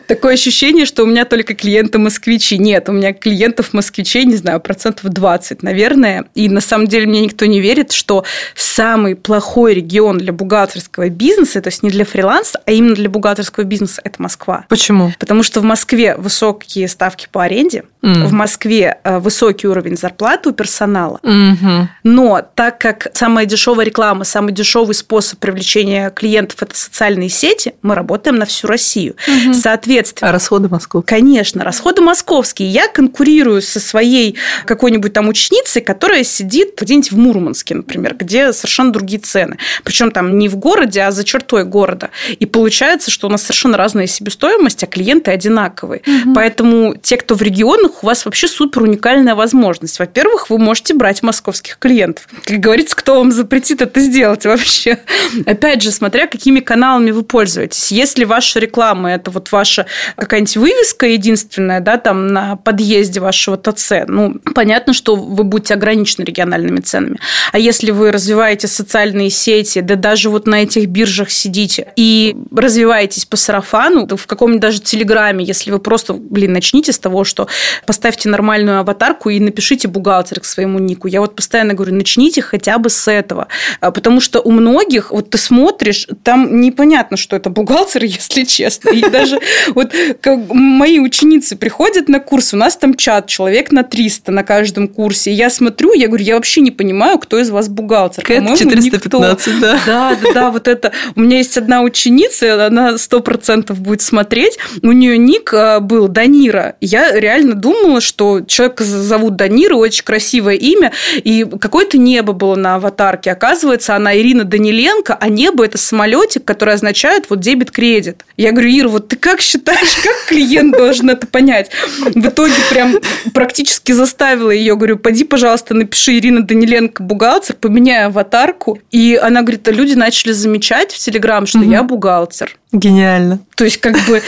Такое 0.06 0.34
ощущение, 0.34 0.86
что 0.86 1.02
у 1.02 1.06
меня 1.06 1.24
только 1.24 1.54
клиенты 1.54 1.98
москвичи. 1.98 2.58
Нет, 2.58 2.88
у 2.88 2.92
меня 2.92 3.12
клиентов 3.12 3.72
москвичей, 3.72 4.24
не 4.24 4.36
знаю, 4.36 4.60
процентов 4.60 5.10
20, 5.10 5.62
наверное. 5.62 6.24
И 6.34 6.48
на 6.48 6.60
самом 6.60 6.86
деле 6.86 7.06
мне 7.06 7.20
никто 7.20 7.46
не 7.46 7.60
верит, 7.60 7.92
что 7.92 8.24
самый 8.54 9.16
плохой 9.16 9.74
регион 9.74 10.18
для 10.18 10.32
бухгалтерского 10.32 11.08
бизнеса, 11.08 11.60
то 11.60 11.68
есть 11.68 11.82
не 11.82 11.90
для 11.90 12.04
фриланса, 12.04 12.60
а 12.66 12.72
именно 12.72 12.94
для 12.94 13.08
бухгалтерского 13.08 13.64
бизнеса, 13.64 14.00
это 14.04 14.20
Москва. 14.22 14.64
Почему? 14.68 15.12
Потому 15.18 15.42
что 15.42 15.60
в 15.60 15.64
Москве 15.64 16.16
высокие 16.16 16.88
ставки 16.88 17.28
по 17.30 17.42
аренде, 17.44 17.84
mm. 18.02 18.26
в 18.26 18.32
Москве 18.32 18.98
э, 19.04 19.18
высокий 19.18 19.66
уровень 19.66 19.96
зарплаты 19.96 20.50
у 20.50 20.52
персонала. 20.52 21.20
Mm-hmm. 21.22 21.86
Но 22.04 22.42
так 22.54 22.78
как 22.78 23.08
самая 23.14 23.46
дешевая 23.46 23.86
реклама, 23.86 24.24
самый 24.24 24.52
дешевый 24.52 24.94
способ 24.94 25.38
привлечения 25.38 26.10
клиентов– 26.10 26.58
это 26.62 26.76
социальные 26.76 27.28
сети, 27.28 27.74
мы 27.82 27.94
работаем 27.94 28.36
на 28.36 28.46
всю 28.46 28.66
Россию. 28.66 29.16
Угу. 29.26 29.53
Соответственно. 29.54 30.30
А 30.30 30.32
расходы 30.32 30.68
московские? 30.68 31.18
Конечно, 31.18 31.64
расходы 31.64 32.02
московские. 32.02 32.68
Я 32.68 32.88
конкурирую 32.88 33.62
со 33.62 33.80
своей 33.80 34.36
какой-нибудь 34.66 35.12
там 35.12 35.28
ученицей, 35.28 35.82
которая 35.82 36.24
сидит 36.24 36.74
где-нибудь 36.80 37.12
в 37.12 37.18
Мурманске, 37.18 37.74
например, 37.74 38.14
где 38.14 38.52
совершенно 38.52 38.92
другие 38.92 39.20
цены. 39.20 39.58
Причем 39.82 40.10
там 40.10 40.38
не 40.38 40.48
в 40.48 40.56
городе, 40.56 41.02
а 41.02 41.10
за 41.10 41.24
чертой 41.24 41.64
города. 41.64 42.10
И 42.38 42.46
получается, 42.46 43.10
что 43.10 43.26
у 43.26 43.30
нас 43.30 43.42
совершенно 43.42 43.76
разная 43.76 44.06
себестоимость, 44.06 44.82
а 44.84 44.86
клиенты 44.86 45.30
одинаковые. 45.30 46.02
Угу. 46.06 46.34
Поэтому 46.34 46.96
те, 46.96 47.16
кто 47.16 47.34
в 47.34 47.42
регионах, 47.42 48.02
у 48.02 48.06
вас 48.06 48.24
вообще 48.24 48.48
супер 48.48 48.82
уникальная 48.82 49.34
возможность. 49.34 49.98
Во-первых, 49.98 50.50
вы 50.50 50.58
можете 50.58 50.94
брать 50.94 51.22
московских 51.22 51.78
клиентов. 51.78 52.26
Как 52.44 52.58
говорится, 52.58 52.96
кто 52.96 53.16
вам 53.16 53.32
запретит 53.32 53.82
это 53.82 54.00
сделать 54.00 54.44
вообще? 54.44 54.98
Опять 55.46 55.82
же, 55.82 55.90
смотря 55.90 56.26
какими 56.26 56.60
каналами 56.60 57.10
вы 57.10 57.22
пользуетесь. 57.22 57.92
Если 57.92 58.24
ваша 58.24 58.58
реклама– 58.58 59.12
это 59.14 59.30
вот 59.30 59.43
ваша 59.52 59.86
какая-нибудь 60.16 60.56
вывеска 60.56 61.06
единственная, 61.06 61.80
да, 61.80 61.96
там 61.96 62.28
на 62.28 62.56
подъезде 62.56 63.20
вашего 63.20 63.56
ТЦ, 63.56 63.92
ну, 64.06 64.36
понятно, 64.54 64.92
что 64.92 65.16
вы 65.16 65.44
будете 65.44 65.74
ограничены 65.74 66.24
региональными 66.24 66.80
ценами. 66.80 67.18
А 67.52 67.58
если 67.58 67.90
вы 67.90 68.12
развиваете 68.12 68.68
социальные 68.68 69.30
сети, 69.30 69.80
да 69.80 69.96
даже 69.96 70.30
вот 70.30 70.46
на 70.46 70.62
этих 70.62 70.86
биржах 70.86 71.30
сидите 71.30 71.92
и 71.96 72.36
развиваетесь 72.54 73.24
по 73.24 73.36
сарафану, 73.36 74.06
в 74.16 74.26
каком-нибудь 74.26 74.60
даже 74.60 74.80
Телеграме, 74.80 75.44
если 75.44 75.70
вы 75.70 75.78
просто, 75.78 76.14
блин, 76.14 76.52
начните 76.52 76.92
с 76.92 76.98
того, 76.98 77.24
что 77.24 77.48
поставьте 77.86 78.28
нормальную 78.28 78.80
аватарку 78.80 79.30
и 79.30 79.40
напишите 79.40 79.88
бухгалтер 79.88 80.40
к 80.40 80.44
своему 80.44 80.78
нику. 80.78 81.08
Я 81.08 81.20
вот 81.20 81.36
постоянно 81.36 81.74
говорю, 81.74 81.94
начните 81.94 82.42
хотя 82.42 82.78
бы 82.78 82.90
с 82.90 83.10
этого. 83.10 83.48
А, 83.80 83.90
потому 83.90 84.20
что 84.20 84.40
у 84.40 84.50
многих, 84.50 85.10
вот 85.10 85.30
ты 85.30 85.38
смотришь, 85.38 86.06
там 86.22 86.60
непонятно, 86.60 87.16
что 87.16 87.36
это 87.36 87.50
бухгалтер, 87.50 88.04
если 88.04 88.44
честно. 88.44 88.90
И 88.90 89.08
даже 89.08 89.33
Вот 89.74 89.92
как 90.20 90.38
мои 90.50 90.98
ученицы 90.98 91.56
приходят 91.56 92.08
на 92.08 92.20
курс, 92.20 92.54
у 92.54 92.56
нас 92.56 92.76
там 92.76 92.94
чат, 92.94 93.26
человек 93.26 93.72
на 93.72 93.82
300 93.82 94.32
на 94.32 94.42
каждом 94.42 94.88
курсе. 94.88 95.32
Я 95.32 95.50
смотрю, 95.50 95.92
я 95.94 96.08
говорю, 96.08 96.24
я 96.24 96.34
вообще 96.34 96.60
не 96.60 96.70
понимаю, 96.70 97.18
кто 97.18 97.38
из 97.38 97.50
вас 97.50 97.68
бухгалтер. 97.68 98.24
Кэт 98.24 98.56
415, 98.56 99.46
никто. 99.46 99.60
да. 99.60 99.80
Да, 99.86 100.16
да, 100.22 100.32
да, 100.32 100.50
вот 100.50 100.68
это. 100.68 100.92
У 101.16 101.20
меня 101.20 101.38
есть 101.38 101.56
одна 101.56 101.82
ученица, 101.82 102.66
она 102.66 102.98
сто 102.98 103.20
процентов 103.20 103.80
будет 103.80 104.02
смотреть. 104.02 104.58
У 104.82 104.92
нее 104.92 105.18
ник 105.18 105.52
а, 105.54 105.80
был 105.80 106.08
Данира. 106.08 106.76
Я 106.80 107.12
реально 107.18 107.54
думала, 107.54 108.00
что 108.00 108.40
человека 108.42 108.84
зовут 108.84 109.36
Данира, 109.36 109.74
очень 109.76 110.04
красивое 110.04 110.54
имя, 110.54 110.92
и 111.16 111.44
какое-то 111.44 111.98
небо 111.98 112.32
было 112.32 112.54
на 112.54 112.76
аватарке. 112.76 113.30
Оказывается, 113.30 113.96
она 113.96 114.16
Ирина 114.16 114.44
Даниленко, 114.44 115.16
а 115.18 115.28
небо– 115.28 115.64
это 115.66 115.78
самолетик, 115.78 116.44
который 116.44 116.74
означает 116.74 117.26
вот 117.30 117.40
дебет-кредит. 117.40 118.24
Я 118.36 118.52
говорю, 118.52 118.70
Ира, 118.70 118.88
вот 118.88 119.08
ты 119.08 119.13
как 119.16 119.40
считаешь, 119.40 119.96
как 120.02 120.26
клиент 120.28 120.76
должен 120.76 121.10
это 121.10 121.26
понять? 121.26 121.70
В 122.00 122.28
итоге 122.28 122.54
прям 122.70 122.98
практически 123.32 123.92
заставила 123.92 124.50
ее, 124.50 124.76
говорю, 124.76 124.98
поди, 124.98 125.24
пожалуйста, 125.24 125.74
напиши 125.74 126.18
Ирина 126.18 126.42
Даниленко 126.42 127.02
бухгалтер, 127.02 127.56
поменяй 127.56 128.06
аватарку. 128.06 128.78
И 128.90 129.18
она 129.20 129.42
говорит, 129.42 129.66
а 129.68 129.72
люди 129.72 129.94
начали 129.94 130.32
замечать 130.32 130.92
в 130.92 130.98
Телеграм, 130.98 131.46
что 131.46 131.58
угу. 131.58 131.70
я 131.70 131.82
бухгалтер. 131.82 132.56
Гениально. 132.72 133.40
То 133.56 133.64
есть, 133.64 133.78
как 133.78 133.96
бы 134.06 134.22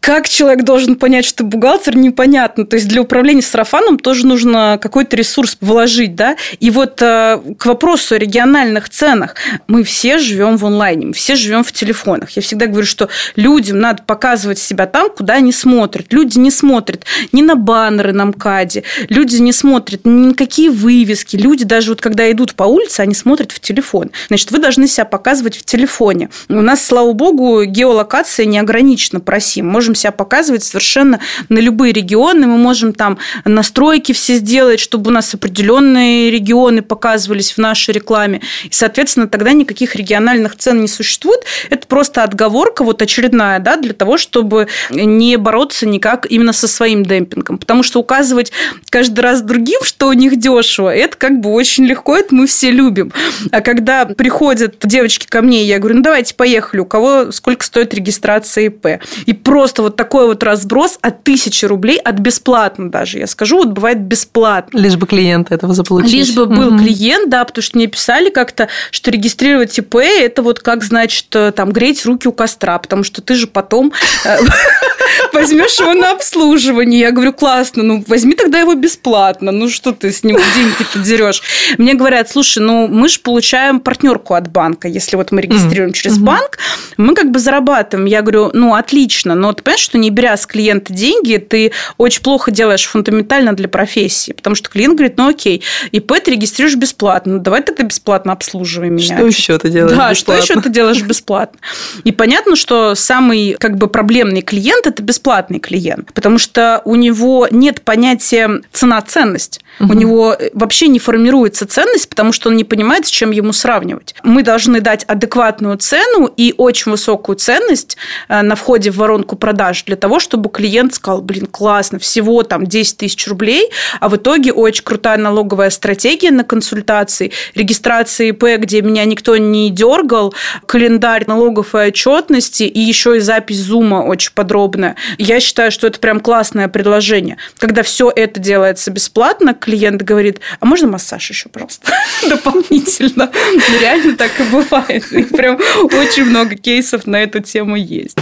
как 0.00 0.28
человек 0.28 0.64
должен 0.64 0.96
понять, 0.96 1.24
что 1.24 1.44
бухгалтер, 1.44 1.96
непонятно. 1.96 2.64
То 2.64 2.76
есть 2.76 2.88
для 2.88 3.02
управления 3.02 3.42
сарафаном 3.42 3.98
тоже 3.98 4.26
нужно 4.26 4.78
какой-то 4.80 5.16
ресурс 5.16 5.56
вложить, 5.60 6.14
да. 6.14 6.36
И 6.58 6.70
вот 6.70 7.00
э, 7.02 7.40
к 7.58 7.66
вопросу 7.66 8.14
о 8.14 8.18
региональных 8.18 8.88
ценах. 8.88 9.34
Мы 9.66 9.84
все 9.84 10.18
живем 10.18 10.56
в 10.56 10.64
онлайне, 10.64 11.06
мы 11.06 11.12
все 11.12 11.34
живем 11.34 11.64
в 11.64 11.72
телефонах. 11.72 12.30
Я 12.30 12.42
всегда 12.42 12.66
говорю, 12.66 12.86
что 12.86 13.08
людям 13.36 13.78
надо 13.78 14.02
показывать 14.02 14.58
себя 14.58 14.86
там, 14.86 15.10
куда 15.10 15.34
они 15.34 15.52
смотрят. 15.52 16.12
Люди 16.12 16.38
не 16.38 16.50
смотрят 16.50 17.04
ни 17.32 17.42
на 17.42 17.54
баннеры 17.54 18.12
на 18.12 18.26
МКАДе, 18.26 18.84
люди 19.08 19.36
не 19.36 19.52
смотрят 19.52 20.04
ни 20.04 20.28
на 20.28 20.34
какие 20.34 20.70
вывески. 20.70 21.36
Люди 21.36 21.64
даже 21.64 21.90
вот 21.90 22.00
когда 22.00 22.30
идут 22.30 22.54
по 22.54 22.64
улице, 22.64 23.00
они 23.00 23.14
смотрят 23.14 23.52
в 23.52 23.60
телефон. 23.60 24.10
Значит, 24.28 24.50
вы 24.50 24.58
должны 24.58 24.88
себя 24.88 25.04
показывать 25.04 25.56
в 25.56 25.64
телефоне. 25.64 26.30
У 26.48 26.60
нас, 26.60 26.84
слава 26.84 27.12
богу, 27.12 27.64
геолокация 27.64 28.46
не 28.46 28.58
ограничена. 28.58 29.20
Мы 29.56 29.62
можем 29.62 29.89
можем 29.90 29.94
себя 29.94 30.12
показывать 30.12 30.62
совершенно 30.62 31.20
на 31.48 31.58
любые 31.58 31.92
регионы. 31.92 32.46
Мы 32.46 32.58
можем 32.58 32.92
там 32.92 33.18
настройки 33.44 34.12
все 34.12 34.34
сделать, 34.36 34.78
чтобы 34.78 35.10
у 35.10 35.12
нас 35.12 35.34
определенные 35.34 36.30
регионы 36.30 36.82
показывались 36.82 37.52
в 37.52 37.58
нашей 37.58 37.92
рекламе. 37.92 38.40
И, 38.64 38.72
соответственно, 38.72 39.26
тогда 39.26 39.52
никаких 39.52 39.96
региональных 39.96 40.56
цен 40.56 40.80
не 40.80 40.88
существует. 40.88 41.40
Это 41.70 41.86
просто 41.86 42.22
отговорка 42.22 42.84
вот 42.84 43.02
очередная, 43.02 43.58
да, 43.58 43.76
для 43.76 43.92
того, 43.92 44.16
чтобы 44.16 44.68
не 44.90 45.36
бороться 45.36 45.86
никак 45.86 46.26
именно 46.30 46.52
со 46.52 46.68
своим 46.68 47.04
демпингом. 47.04 47.58
Потому 47.58 47.82
что 47.82 47.98
указывать 48.00 48.52
каждый 48.90 49.20
раз 49.20 49.42
другим, 49.42 49.80
что 49.82 50.08
у 50.08 50.12
них 50.12 50.38
дешево, 50.38 50.94
это 50.94 51.16
как 51.16 51.40
бы 51.40 51.50
очень 51.50 51.84
легко, 51.84 52.16
это 52.16 52.34
мы 52.34 52.46
все 52.46 52.70
любим. 52.70 53.12
А 53.50 53.60
когда 53.60 54.04
приходят 54.04 54.76
девочки 54.84 55.26
ко 55.26 55.42
мне, 55.42 55.64
я 55.64 55.78
говорю, 55.78 55.96
ну 55.96 56.02
давайте 56.02 56.34
поехали, 56.34 56.80
у 56.80 56.86
кого 56.86 57.32
сколько 57.32 57.64
стоит 57.64 57.92
регистрация 57.94 58.66
ИП. 58.66 59.00
И 59.26 59.32
просто 59.32 59.79
просто 59.80 59.82
вот 59.82 59.96
такой 59.96 60.26
вот 60.26 60.42
разброс 60.42 60.98
от 61.00 61.24
тысячи 61.24 61.64
рублей, 61.64 61.98
от 61.98 62.18
бесплатно 62.18 62.90
даже, 62.90 63.18
я 63.18 63.26
скажу, 63.26 63.56
вот 63.56 63.68
бывает 63.68 64.00
бесплатно. 64.00 64.78
Лишь 64.78 64.96
бы 64.96 65.06
клиент 65.06 65.52
этого 65.52 65.74
заполучить. 65.74 66.12
Лишь 66.12 66.34
бы 66.34 66.46
был 66.46 66.68
угу. 66.68 66.78
клиент, 66.78 67.30
да, 67.30 67.44
потому 67.44 67.62
что 67.62 67.78
мне 67.78 67.86
писали 67.86 68.30
как-то, 68.30 68.68
что 68.90 69.10
регистрировать 69.10 69.78
ИП– 69.78 69.96
это 69.96 70.42
вот 70.42 70.60
как, 70.60 70.84
значит, 70.84 71.26
э, 71.34 71.52
там, 71.52 71.72
греть 71.72 72.04
руки 72.04 72.28
у 72.28 72.32
костра, 72.32 72.78
потому 72.78 73.04
что 73.04 73.22
ты 73.22 73.34
же 73.34 73.46
потом 73.46 73.92
э, 74.24 74.38
возьмешь 75.32 75.78
его 75.78 75.94
на 75.94 76.12
обслуживание. 76.12 77.00
Я 77.00 77.10
говорю, 77.10 77.32
классно, 77.32 77.82
ну 77.82 78.04
возьми 78.06 78.34
тогда 78.34 78.60
его 78.60 78.74
бесплатно. 78.74 79.52
Ну 79.52 79.68
что 79.68 79.92
ты 79.92 80.12
с 80.12 80.24
него 80.24 80.40
деньги 80.54 80.84
подерешь? 80.92 81.42
Мне 81.78 81.94
говорят, 81.94 82.30
слушай, 82.30 82.58
ну 82.58 82.86
мы 82.88 83.08
же 83.08 83.20
получаем 83.20 83.80
партнерку 83.80 84.34
от 84.34 84.48
банка. 84.48 84.88
Если 84.88 85.16
вот 85.16 85.32
мы 85.32 85.40
регистрируем 85.42 85.92
через 85.92 86.18
банк, 86.18 86.58
мы 86.96 87.14
как 87.14 87.30
бы 87.30 87.38
зарабатываем. 87.38 88.06
Я 88.06 88.22
говорю, 88.22 88.50
ну 88.52 88.74
отлично, 88.74 89.34
но 89.34 89.52
ты 89.52 89.62
понимаешь, 89.62 89.80
что 89.82 89.98
не 89.98 90.10
беря 90.10 90.36
с 90.36 90.46
клиента 90.46 90.92
деньги, 90.92 91.36
ты 91.36 91.72
очень 91.98 92.22
плохо 92.22 92.50
делаешь 92.50 92.84
фундаментально 92.86 93.54
для 93.54 93.68
профессии. 93.68 94.32
Потому 94.32 94.56
что 94.56 94.68
клиент 94.68 94.96
говорит, 94.96 95.16
ну 95.16 95.28
окей, 95.28 95.62
ИП 95.92 96.12
ты 96.22 96.32
регистрируешь 96.32 96.76
бесплатно. 96.76 97.34
Ну, 97.34 97.38
давай 97.38 97.62
тогда 97.62 97.82
бесплатно 97.84 98.32
обслуживай 98.32 98.90
меня. 98.90 99.16
Что 99.16 99.26
еще 99.26 99.58
ты 99.58 99.70
делаешь 99.70 99.96
Да, 99.96 100.10
бесплатно? 100.10 100.42
что 100.42 100.52
еще 100.52 100.60
ты 100.60 100.68
делаешь 100.70 101.02
бесплатно? 101.02 101.58
И 102.04 102.12
понятно, 102.12 102.56
что 102.56 102.94
самый 102.94 103.56
как 103.58 103.76
бы 103.76 103.86
проблемный 103.86 104.42
клиент– 104.42 104.86
это 104.86 104.99
бесплатный 105.02 105.58
клиент, 105.58 106.12
потому 106.12 106.38
что 106.38 106.82
у 106.84 106.94
него 106.94 107.48
нет 107.50 107.82
понятия 107.82 108.62
цена-ценность. 108.72 109.60
Угу. 109.80 109.92
У 109.92 109.94
него 109.94 110.36
вообще 110.52 110.88
не 110.88 110.98
формируется 110.98 111.66
ценность, 111.66 112.08
потому 112.08 112.32
что 112.32 112.50
он 112.50 112.56
не 112.56 112.64
понимает, 112.64 113.06
с 113.06 113.10
чем 113.10 113.30
ему 113.30 113.52
сравнивать. 113.52 114.14
Мы 114.22 114.42
должны 114.42 114.80
дать 114.80 115.04
адекватную 115.04 115.78
цену 115.78 116.26
и 116.26 116.54
очень 116.56 116.90
высокую 116.92 117.36
ценность 117.36 117.96
э, 118.28 118.42
на 118.42 118.54
входе 118.56 118.90
в 118.90 118.96
воронку 118.96 119.36
продаж 119.36 119.84
для 119.84 119.96
того, 119.96 120.20
чтобы 120.20 120.50
клиент 120.50 120.94
сказал, 120.94 121.22
блин, 121.22 121.46
классно, 121.46 121.98
всего 121.98 122.42
там 122.42 122.66
10 122.66 122.98
тысяч 122.98 123.26
рублей, 123.26 123.70
а 124.00 124.08
в 124.08 124.16
итоге 124.16 124.52
очень 124.52 124.84
крутая 124.84 125.18
налоговая 125.18 125.70
стратегия 125.70 126.30
на 126.30 126.44
консультации, 126.44 127.32
регистрация 127.54 128.28
ИП, 128.28 128.44
где 128.58 128.82
меня 128.82 129.04
никто 129.04 129.36
не 129.36 129.70
дергал, 129.70 130.34
календарь 130.66 131.24
налогов 131.26 131.74
и 131.74 131.78
отчетности, 131.78 132.64
и 132.64 132.80
еще 132.80 133.16
и 133.16 133.20
запись 133.20 133.60
зума 133.60 134.02
очень 134.02 134.32
подробная. 134.34 134.89
Я 135.18 135.40
считаю, 135.40 135.70
что 135.70 135.86
это 135.86 135.98
прям 135.98 136.20
классное 136.20 136.68
предложение. 136.68 137.36
Когда 137.58 137.82
все 137.82 138.12
это 138.14 138.40
делается 138.40 138.90
бесплатно, 138.90 139.54
клиент 139.54 140.02
говорит, 140.02 140.40
а 140.60 140.66
можно 140.66 140.88
массаж 140.88 141.28
еще 141.30 141.48
просто 141.48 141.92
дополнительно? 142.28 143.30
Ну, 143.32 143.80
реально 143.80 144.16
так 144.16 144.32
и 144.38 144.42
бывает. 144.44 145.04
Прям 145.30 145.58
очень 145.82 146.24
много 146.24 146.56
кейсов 146.56 147.06
на 147.06 147.22
эту 147.22 147.40
тему 147.40 147.76
есть. 147.76 148.18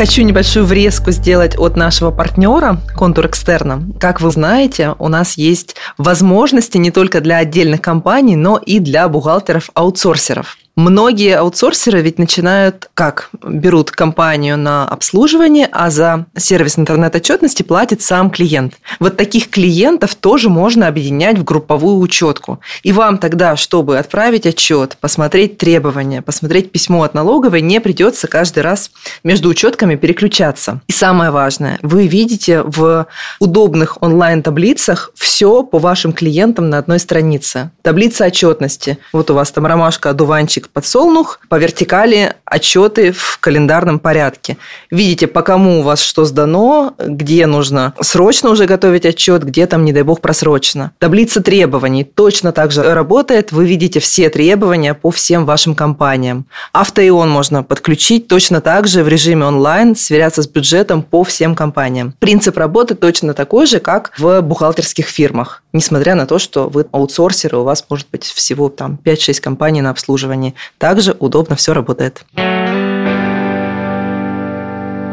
Хочу 0.00 0.22
небольшую 0.22 0.64
врезку 0.64 1.10
сделать 1.10 1.58
от 1.58 1.76
нашего 1.76 2.10
партнера 2.10 2.80
Контур 2.96 3.26
Экстерна. 3.26 3.82
Как 4.00 4.22
вы 4.22 4.30
знаете, 4.30 4.94
у 4.98 5.08
нас 5.08 5.36
есть 5.36 5.76
возможности 5.98 6.78
не 6.78 6.90
только 6.90 7.20
для 7.20 7.36
отдельных 7.36 7.82
компаний, 7.82 8.34
но 8.34 8.56
и 8.56 8.78
для 8.78 9.06
бухгалтеров-аутсорсеров. 9.08 10.56
Многие 10.80 11.36
аутсорсеры 11.36 12.00
ведь 12.00 12.18
начинают 12.18 12.88
как? 12.94 13.28
Берут 13.44 13.90
компанию 13.90 14.56
на 14.56 14.88
обслуживание, 14.88 15.68
а 15.70 15.90
за 15.90 16.24
сервис 16.38 16.78
интернет-отчетности 16.78 17.62
платит 17.62 18.00
сам 18.00 18.30
клиент. 18.30 18.76
Вот 18.98 19.18
таких 19.18 19.50
клиентов 19.50 20.14
тоже 20.14 20.48
можно 20.48 20.88
объединять 20.88 21.36
в 21.36 21.44
групповую 21.44 21.98
учетку. 21.98 22.60
И 22.82 22.92
вам 22.92 23.18
тогда, 23.18 23.56
чтобы 23.56 23.98
отправить 23.98 24.46
отчет, 24.46 24.96
посмотреть 24.98 25.58
требования, 25.58 26.22
посмотреть 26.22 26.72
письмо 26.72 27.02
от 27.02 27.12
налоговой, 27.12 27.60
не 27.60 27.78
придется 27.78 28.26
каждый 28.26 28.62
раз 28.62 28.90
между 29.22 29.50
учетками 29.50 29.96
переключаться. 29.96 30.80
И 30.88 30.92
самое 30.92 31.30
важное, 31.30 31.78
вы 31.82 32.06
видите 32.06 32.62
в 32.62 33.06
удобных 33.38 34.00
онлайн-таблицах 34.00 35.12
все 35.14 35.62
по 35.62 35.78
вашим 35.78 36.14
клиентам 36.14 36.70
на 36.70 36.78
одной 36.78 37.00
странице. 37.00 37.70
Таблица 37.82 38.24
отчетности. 38.24 38.96
Вот 39.12 39.30
у 39.30 39.34
вас 39.34 39.52
там 39.52 39.66
ромашка, 39.66 40.08
одуванчик, 40.08 40.69
подсолнух, 40.72 41.40
по 41.48 41.56
вертикали 41.56 42.34
отчеты 42.44 43.12
в 43.12 43.38
календарном 43.40 43.98
порядке. 43.98 44.56
Видите, 44.90 45.26
по 45.26 45.42
кому 45.42 45.80
у 45.80 45.82
вас 45.82 46.00
что 46.00 46.24
сдано, 46.24 46.94
где 46.98 47.46
нужно 47.46 47.94
срочно 48.00 48.50
уже 48.50 48.66
готовить 48.66 49.06
отчет, 49.06 49.44
где 49.44 49.66
там, 49.66 49.84
не 49.84 49.92
дай 49.92 50.02
бог, 50.02 50.20
просрочно. 50.20 50.92
Таблица 50.98 51.42
требований 51.42 52.04
точно 52.04 52.52
так 52.52 52.72
же 52.72 52.82
работает. 52.94 53.52
Вы 53.52 53.66
видите 53.66 54.00
все 54.00 54.30
требования 54.30 54.94
по 54.94 55.10
всем 55.10 55.46
вашим 55.46 55.74
компаниям. 55.74 56.46
Автоион 56.72 57.30
можно 57.30 57.62
подключить 57.62 58.28
точно 58.28 58.60
так 58.60 58.86
же 58.88 59.04
в 59.04 59.08
режиме 59.08 59.46
онлайн, 59.46 59.94
сверяться 59.96 60.42
с 60.42 60.48
бюджетом 60.48 61.02
по 61.02 61.24
всем 61.24 61.54
компаниям. 61.54 62.14
Принцип 62.18 62.56
работы 62.58 62.94
точно 62.94 63.34
такой 63.34 63.66
же, 63.66 63.78
как 63.80 64.12
в 64.18 64.40
бухгалтерских 64.40 65.06
фирмах. 65.06 65.62
Несмотря 65.72 66.14
на 66.14 66.26
то, 66.26 66.38
что 66.38 66.68
вы 66.68 66.86
аутсорсеры, 66.90 67.58
у 67.58 67.64
вас 67.64 67.84
может 67.88 68.08
быть 68.10 68.24
всего 68.24 68.68
там 68.68 68.98
5-6 69.04 69.40
компаний 69.40 69.82
на 69.82 69.90
обслуживании 69.90 70.54
также 70.78 71.16
удобно 71.18 71.56
все 71.56 71.72
работает. 71.72 72.24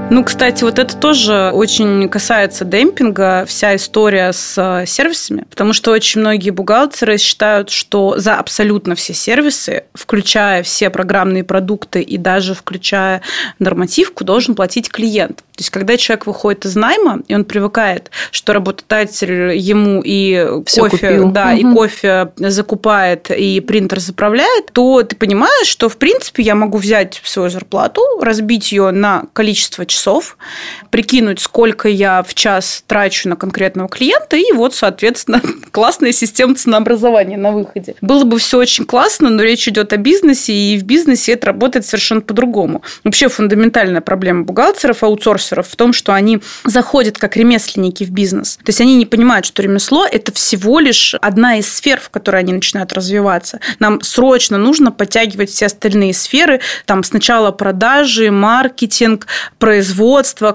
Ну, 0.10 0.24
кстати, 0.24 0.64
вот 0.64 0.80
это 0.80 0.96
тоже 0.96 1.52
очень 1.54 2.08
касается 2.08 2.64
демпинга, 2.64 3.44
вся 3.46 3.76
история 3.76 4.32
с 4.32 4.56
э, 4.58 4.86
сервисами, 4.86 5.44
потому 5.50 5.74
что 5.74 5.92
очень 5.92 6.22
многие 6.22 6.52
бухгалтеры 6.52 7.18
считают, 7.18 7.70
что 7.70 8.18
за 8.18 8.36
абсолютно 8.36 8.96
все 8.96 9.14
сервисы, 9.14 9.84
включая 9.94 10.64
все 10.64 10.90
программные 10.90 11.44
продукты 11.44 12.02
и 12.02 12.18
даже 12.18 12.56
включая 12.56 13.22
нормативку, 13.60 14.24
должен 14.24 14.56
платить 14.56 14.90
клиент. 14.90 15.44
То 15.58 15.62
есть, 15.62 15.72
когда 15.72 15.98
человек 15.98 16.26
выходит 16.26 16.66
из 16.66 16.76
найма, 16.76 17.22
и 17.28 17.36
он 17.36 17.44
привыкает, 17.44 18.10
что 18.32 18.54
работодатель 18.54 19.58
ему 19.58 20.02
и 20.06 20.62
Всё 20.68 20.84
кофе, 20.84 21.08
купил. 21.10 21.32
да, 21.32 21.50
угу. 21.50 21.58
и 21.58 21.74
кофе 21.74 22.32
закупает, 22.38 23.30
и 23.32 23.60
принтер 23.60 24.00
заправляет, 24.00 24.72
то 24.72 25.04
ты 25.04 25.18
понимаешь, 25.18 25.68
что, 25.68 25.90
в 25.90 25.98
принципе, 25.98 26.44
я 26.44 26.56
могу 26.56 26.78
взять 26.78 27.20
свою 27.26 27.50
зарплату, 27.50 28.02
разбить 28.22 28.72
ее 28.72 28.92
на 28.92 29.24
количество 29.34 29.86
часов, 29.86 29.97
прикинуть, 30.90 31.40
сколько 31.40 31.88
я 31.90 32.24
в 32.24 32.34
час 32.34 32.84
трачу 32.88 33.30
на 33.30 33.36
конкретного 33.36 33.90
клиента, 33.90 34.38
и 34.38 34.52
вот, 34.54 34.76
соответственно, 34.76 35.42
классная 35.72 36.12
система 36.12 36.56
ценообразования 36.56 37.38
на 37.38 37.52
выходе. 37.52 37.96
Было 38.02 38.24
бы 38.24 38.40
все 38.40 38.58
очень 38.58 38.86
классно, 38.86 39.30
но 39.30 39.44
речь 39.44 39.68
идет 39.68 39.94
о 39.94 39.98
бизнесе, 39.98 40.54
и 40.54 40.78
в 40.78 40.84
бизнесе 40.84 41.34
это 41.34 41.48
работает 41.48 41.86
совершенно 41.86 42.22
по-другому. 42.22 42.82
Вообще 43.04 43.28
фундаментальная 43.30 44.02
проблема 44.02 44.44
бухгалтеров, 44.44 45.04
аутсорсеров 45.04 45.68
в 45.68 45.76
том, 45.76 45.94
что 45.94 46.14
они 46.14 46.40
заходят 46.64 47.18
как 47.18 47.36
ремесленники 47.36 48.04
в 48.04 48.12
бизнес. 48.12 48.58
То 48.58 48.70
есть 48.70 48.82
они 48.82 48.96
не 48.96 49.06
понимают, 49.06 49.46
что 49.46 49.62
ремесло– 49.62 50.06
это 50.12 50.32
всего 50.32 50.80
лишь 50.80 51.16
одна 51.16 51.58
из 51.58 51.72
сфер, 51.72 52.00
в 52.00 52.10
которой 52.10 52.42
они 52.42 52.54
начинают 52.54 52.94
развиваться. 52.94 53.60
Нам 53.80 54.02
срочно 54.02 54.58
нужно 54.58 54.92
подтягивать 54.92 55.50
все 55.50 55.68
остальные 55.68 56.14
сферы. 56.14 56.60
Там 56.86 57.04
сначала 57.04 57.52
продажи, 57.52 58.32
маркетинг, 58.32 59.28
производство, 59.60 59.87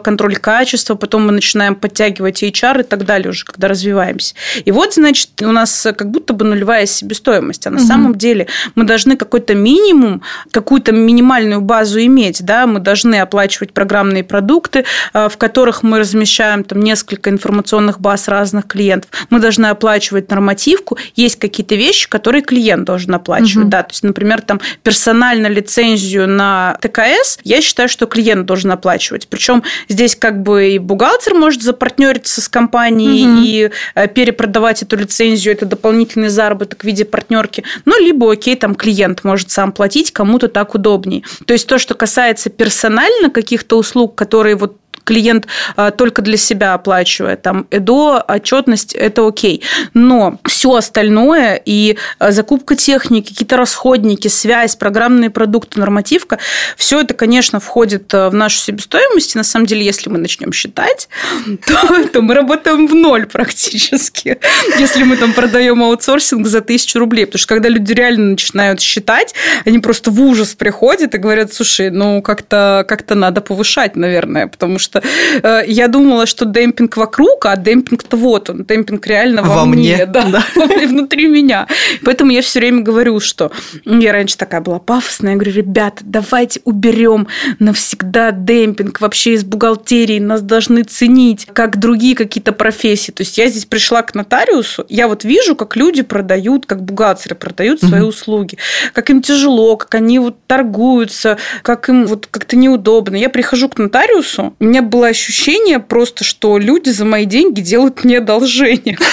контроль 0.03 0.37
качества, 0.37 0.95
потом 0.95 1.27
мы 1.27 1.33
начинаем 1.33 1.75
подтягивать 1.75 2.42
HR 2.42 2.81
и 2.81 2.83
так 2.83 3.05
далее 3.05 3.31
уже, 3.31 3.45
когда 3.45 3.68
развиваемся. 3.68 4.35
И 4.64 4.71
вот, 4.71 4.95
значит, 4.95 5.31
у 5.42 5.53
нас 5.53 5.87
как 5.97 6.11
будто 6.11 6.33
бы 6.33 6.45
нулевая 6.45 6.87
себестоимость. 6.87 7.66
А 7.66 7.71
на 7.71 7.79
угу. 7.79 7.87
самом 7.87 8.14
деле 8.14 8.47
мы 8.75 8.85
должны 8.85 9.16
какой-то 9.16 9.55
минимум, 9.55 10.23
какую-то 10.51 10.92
минимальную 10.92 11.61
базу 11.61 12.01
иметь. 12.01 12.45
Да? 12.45 12.66
Мы 12.66 12.81
должны 12.81 13.16
оплачивать 13.16 13.73
программные 13.73 14.25
продукты, 14.25 14.85
э, 15.14 15.29
в 15.29 15.37
которых 15.37 15.83
мы 15.83 15.99
размещаем 15.99 16.64
там 16.64 16.81
несколько 16.81 17.31
информационных 17.31 18.01
баз 18.01 18.29
разных 18.29 18.66
клиентов. 18.66 19.11
Мы 19.31 19.40
должны 19.40 19.66
оплачивать 19.66 20.31
нормативку. 20.31 20.99
Есть 21.16 21.37
какие-то 21.37 21.75
вещи, 21.75 22.09
которые 22.09 22.42
клиент 22.42 22.85
должен 22.85 23.14
оплачивать. 23.14 23.64
Угу. 23.64 23.71
Да? 23.71 23.83
То 23.83 23.92
есть, 23.92 24.03
например, 24.03 24.40
там 24.42 24.61
персонально 24.83 25.47
лицензию 25.47 26.29
на 26.29 26.79
ТКС, 26.81 27.38
я 27.45 27.61
считаю, 27.61 27.88
что 27.88 28.07
клиент 28.07 28.47
должен 28.47 28.71
оплачивать. 28.71 29.21
Причем 29.26 29.62
здесь 29.88 30.16
как 30.16 30.42
бы 30.42 30.70
и 30.70 30.78
бухгалтер 30.78 31.35
может 31.35 31.62
запартнериться 31.62 32.40
с 32.40 32.48
компанией 32.48 33.26
угу. 33.26 33.42
и 33.44 33.70
э, 33.94 34.08
перепродавать 34.08 34.82
эту 34.82 34.96
лицензию, 34.96 35.54
это 35.54 35.66
дополнительный 35.66 36.28
заработок 36.28 36.82
в 36.82 36.85
виде 36.85 37.04
партнерки. 37.04 37.64
Ну, 37.85 37.98
либо, 38.00 38.32
окей, 38.32 38.56
там 38.56 38.74
клиент 38.74 39.24
может 39.24 39.50
сам 39.50 39.72
платить, 39.72 40.12
кому-то 40.12 40.48
так 40.48 40.74
удобнее. 40.74 41.22
То 41.46 41.52
есть 41.52 41.66
то, 41.66 41.78
что 41.78 41.94
касается 41.94 42.50
персонально 42.50 43.30
каких-то 43.30 43.78
услуг, 43.78 44.14
которые 44.14 44.56
вот 44.56 44.76
клиент 45.04 45.46
а, 45.76 45.90
только 45.90 46.22
для 46.22 46.36
себя 46.36 46.74
оплачивает, 46.74 47.42
там 47.42 47.66
ЭДО, 47.70 48.24
отчетность, 48.26 48.94
это 48.94 49.26
окей. 49.26 49.62
Но 49.94 50.38
все 50.44 50.74
остальное 50.74 51.60
и 51.64 51.96
а, 52.18 52.32
закупка 52.32 52.76
техники, 52.76 53.28
какие-то 53.28 53.56
расходники, 53.56 54.28
связь, 54.28 54.76
программные 54.76 55.30
продукты, 55.30 55.80
нормативка, 55.80 56.38
все 56.76 57.00
это, 57.00 57.14
конечно, 57.14 57.60
входит 57.60 58.12
а, 58.14 58.30
в 58.30 58.34
нашу 58.34 58.58
себестоимость. 58.58 59.34
И 59.34 59.38
на 59.38 59.44
самом 59.44 59.66
деле, 59.66 59.84
если 59.84 60.08
мы 60.10 60.18
начнем 60.18 60.52
считать, 60.52 61.08
то, 61.66 62.04
то 62.08 62.22
мы 62.22 62.34
работаем 62.34 62.86
в 62.86 62.94
ноль 62.94 63.26
практически, 63.26 64.38
если 64.78 65.02
мы 65.04 65.16
там 65.16 65.32
продаем 65.32 65.82
аутсорсинг 65.82 66.46
за 66.46 66.60
тысячу 66.60 66.98
рублей. 66.98 67.26
Потому 67.26 67.38
что 67.38 67.48
когда 67.48 67.68
люди 67.68 67.92
реально 67.92 68.30
начинают 68.30 68.80
считать, 68.80 69.34
они 69.64 69.78
просто 69.78 70.10
в 70.10 70.20
ужас 70.20 70.54
приходят 70.54 71.14
и 71.14 71.18
говорят, 71.18 71.52
слушай, 71.52 71.90
ну 71.90 72.22
как-то 72.22 72.84
как 72.88 73.02
надо 73.14 73.40
повышать, 73.40 73.96
наверное, 73.96 74.46
потому 74.46 74.78
что 74.78 74.91
что 74.92 75.02
э, 75.42 75.62
я 75.66 75.88
думала, 75.88 76.26
что 76.26 76.44
демпинг 76.44 76.96
вокруг, 76.96 77.46
а 77.46 77.57
демпинг-то 77.57 78.16
вот 78.16 78.50
он, 78.50 78.64
демпинг 78.64 79.07
реально 79.07 79.42
во, 79.42 79.57
во 79.57 79.64
мне, 79.64 79.96
мне. 79.96 80.07
Да, 80.07 80.24
да. 80.24 80.44
внутри 80.87 81.28
меня. 81.28 81.66
Поэтому 82.05 82.31
я 82.31 82.42
все 82.42 82.61
время 82.61 82.83
говорю, 82.83 83.20
что 83.20 83.50
я 83.85 84.12
раньше 84.12 84.37
такая 84.37 84.61
была 84.61 84.78
пафосная, 84.78 85.33
я 85.33 85.37
говорю, 85.38 85.52
ребята, 85.52 86.02
давайте 86.02 86.61
уберем 86.64 87.28
навсегда 87.59 88.33
демпинг 88.33 89.00
вообще 89.00 89.35
из 89.35 89.44
бухгалтерии, 89.44 90.18
нас 90.18 90.42
должны 90.42 90.83
ценить, 90.83 91.46
как 91.52 91.78
другие 91.78 92.14
какие-то 92.14 92.52
профессии. 92.52 93.12
То 93.12 93.22
есть 93.22 93.38
я 93.38 93.48
здесь 93.48 93.64
пришла 93.64 94.02
к 94.02 94.14
нотариусу, 94.14 94.85
я 94.88 95.09
вот 95.09 95.24
вижу, 95.24 95.57
как 95.57 95.76
люди 95.76 96.02
продают, 96.02 96.66
как 96.66 96.83
бухгалтеры 96.83 97.35
продают 97.35 97.81
свои 97.81 98.00
угу. 98.00 98.09
услуги, 98.09 98.59
как 98.92 99.11
им 99.11 99.22
тяжело, 99.22 99.76
как 99.76 99.94
они 99.94 100.18
вот 100.18 100.37
торгуются, 100.46 101.38
как 101.62 101.88
им 101.88 102.07
вот 102.07 102.26
как-то 102.31 102.57
неудобно. 102.57 103.16
Я 103.16 103.31
прихожу 103.31 103.68
к 103.68 103.78
нотариусу, 103.78 104.55
у 104.59 104.64
меня 104.64 104.82
было 104.83 105.09
ощущение 105.09 105.79
просто, 105.79 106.25
что 106.25 106.59
люди 106.59 106.90
за 106.90 107.05
мои 107.05 107.25
деньги 107.25 107.61
делают 107.61 108.05
мне 108.05 108.18
одолжение. 108.18 108.99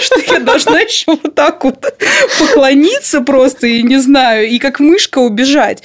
Что 0.00 0.20
я 0.32 0.40
должна 0.40 0.80
еще 0.80 1.04
вот 1.22 1.34
так 1.34 1.64
вот 1.64 1.84
поклониться 2.38 3.20
просто, 3.20 3.66
и 3.66 3.82
не 3.82 3.98
знаю, 3.98 4.48
и 4.48 4.58
как 4.58 4.80
мышка 4.80 5.20
убежать. 5.20 5.82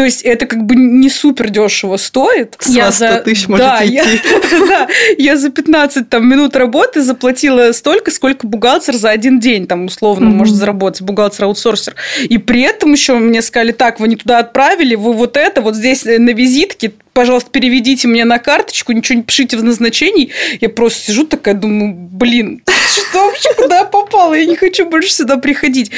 То 0.00 0.04
есть 0.04 0.22
это 0.22 0.46
как 0.46 0.64
бы 0.64 0.76
не 0.76 1.10
супер 1.10 1.50
дешево 1.50 1.98
стоит. 1.98 2.56
С 2.58 2.70
я 2.70 2.90
за... 2.90 3.16
тысяч 3.18 3.48
может 3.48 3.66
да, 3.66 3.84
идти. 3.84 3.92
Я, 3.92 4.04
да, 4.66 4.88
я 5.18 5.36
за 5.36 5.50
15 5.50 6.08
там, 6.08 6.26
минут 6.26 6.56
работы 6.56 7.02
заплатила 7.02 7.70
столько, 7.72 8.10
сколько 8.10 8.46
бухгалтер 8.46 8.94
за 8.94 9.10
один 9.10 9.40
день 9.40 9.66
там 9.66 9.84
условно 9.84 10.28
mm-hmm. 10.28 10.36
может 10.36 10.54
заработать, 10.54 11.02
бухгалтер-аутсорсер. 11.02 11.96
И 12.22 12.38
при 12.38 12.62
этом 12.62 12.92
еще 12.92 13.12
мне 13.16 13.42
сказали, 13.42 13.72
так, 13.72 14.00
вы 14.00 14.08
не 14.08 14.16
туда 14.16 14.38
отправили, 14.38 14.94
вы 14.94 15.12
вот 15.12 15.36
это, 15.36 15.60
вот 15.60 15.76
здесь 15.76 16.06
на 16.06 16.30
визитке 16.30 16.92
пожалуйста, 17.20 17.50
переведите 17.50 18.08
мне 18.08 18.24
на 18.24 18.38
карточку, 18.38 18.92
ничего 18.92 19.18
не 19.18 19.22
пишите 19.22 19.58
в 19.58 19.62
назначении. 19.62 20.30
Я 20.62 20.70
просто 20.70 21.12
сижу 21.12 21.26
такая, 21.26 21.52
думаю, 21.52 21.92
блин, 21.92 22.62
что 22.88 23.26
вообще, 23.26 23.52
куда 23.58 23.80
я 23.80 23.84
попала? 23.84 24.32
Я 24.32 24.46
не 24.46 24.56
хочу 24.56 24.88
больше 24.88 25.12
сюда 25.12 25.36
приходить. 25.36 25.90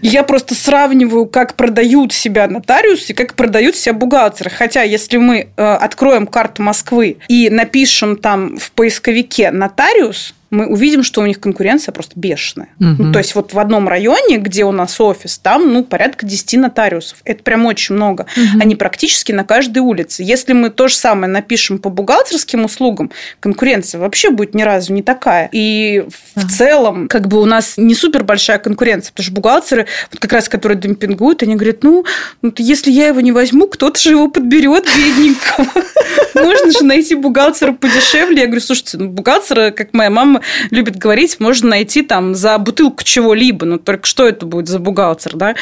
Я 0.00 0.22
просто 0.22 0.54
сравниваю, 0.54 1.26
как 1.26 1.56
продают 1.56 2.14
себя 2.14 2.48
нотариусы, 2.48 3.12
как 3.12 3.34
продают 3.34 3.76
себя 3.76 3.92
бухгалтеры. 3.92 4.48
Хотя, 4.48 4.82
если 4.82 5.18
мы 5.18 5.48
э, 5.54 5.62
откроем 5.62 6.26
карту 6.26 6.62
Москвы 6.62 7.18
и 7.28 7.50
напишем 7.50 8.16
там 8.16 8.56
в 8.56 8.72
поисковике 8.72 9.50
нотариус, 9.50 10.32
мы 10.50 10.66
увидим, 10.66 11.04
что 11.04 11.20
у 11.20 11.26
них 11.26 11.38
конкуренция 11.38 11.92
просто 11.92 12.18
бешеная. 12.18 12.68
Угу. 12.80 12.94
Ну, 12.98 13.12
то 13.12 13.18
есть 13.20 13.34
вот 13.36 13.52
в 13.52 13.58
одном 13.58 13.88
районе, 13.88 14.38
где 14.38 14.64
у 14.64 14.72
нас 14.72 15.00
офис, 15.00 15.38
там 15.38 15.72
ну, 15.72 15.84
порядка 15.84 16.26
10 16.26 16.54
нотариусов. 16.54 17.18
Это 17.24 17.42
прям 17.44 17.66
очень 17.66 17.94
много. 17.94 18.26
Угу. 18.36 18.60
Они 18.60 18.74
практически 18.74 19.30
на 19.30 19.44
каждой 19.44 19.78
улице. 19.78 20.24
Если 20.24 20.52
мы 20.52 20.70
то 20.70 20.88
же 20.88 20.96
самое 20.96 21.30
напишем 21.32 21.78
по 21.78 21.88
бухгалтерским 21.88 22.64
услугам, 22.64 23.12
конкуренция 23.38 24.00
вообще 24.00 24.30
будет 24.30 24.54
ни 24.54 24.62
разу 24.62 24.92
не 24.92 25.02
такая. 25.02 25.48
И 25.52 26.04
в 26.34 26.48
целом 26.48 27.06
как 27.06 27.28
бы 27.28 27.40
у 27.40 27.44
нас 27.44 27.74
не 27.76 27.94
супер 27.94 28.24
большая 28.24 28.58
конкуренция, 28.58 29.12
потому 29.12 29.24
что 29.24 29.34
бухгалтеры, 29.34 29.86
вот 30.10 30.20
как 30.20 30.32
раз 30.32 30.48
которые 30.48 30.78
демпингуют, 30.78 31.44
они 31.44 31.54
говорят, 31.54 31.84
ну, 31.84 32.04
ну 32.42 32.52
если 32.58 32.90
я 32.90 33.08
его 33.08 33.20
не 33.20 33.30
возьму, 33.30 33.68
кто-то 33.68 34.00
же 34.00 34.10
его 34.10 34.28
подберет 34.28 34.86
бедненького. 34.96 35.84
Можно 36.34 36.72
же 36.72 36.84
найти 36.84 37.14
бухгалтера 37.14 37.72
подешевле. 37.72 38.40
Я 38.40 38.46
говорю, 38.46 38.60
слушайте, 38.60 38.98
ну, 38.98 39.08
бухгалтера, 39.08 39.70
как 39.70 39.92
моя 39.92 40.10
мама 40.10 40.39
любит 40.70 40.96
говорить, 40.96 41.40
можно 41.40 41.70
найти 41.70 42.02
там 42.02 42.34
за 42.34 42.58
бутылку 42.58 43.04
чего-либо, 43.04 43.66
но 43.66 43.78
только 43.78 44.06
что 44.06 44.26
это 44.26 44.46
будет 44.46 44.68
за 44.68 44.78
бухгалтер, 44.78 45.36
да? 45.36 45.54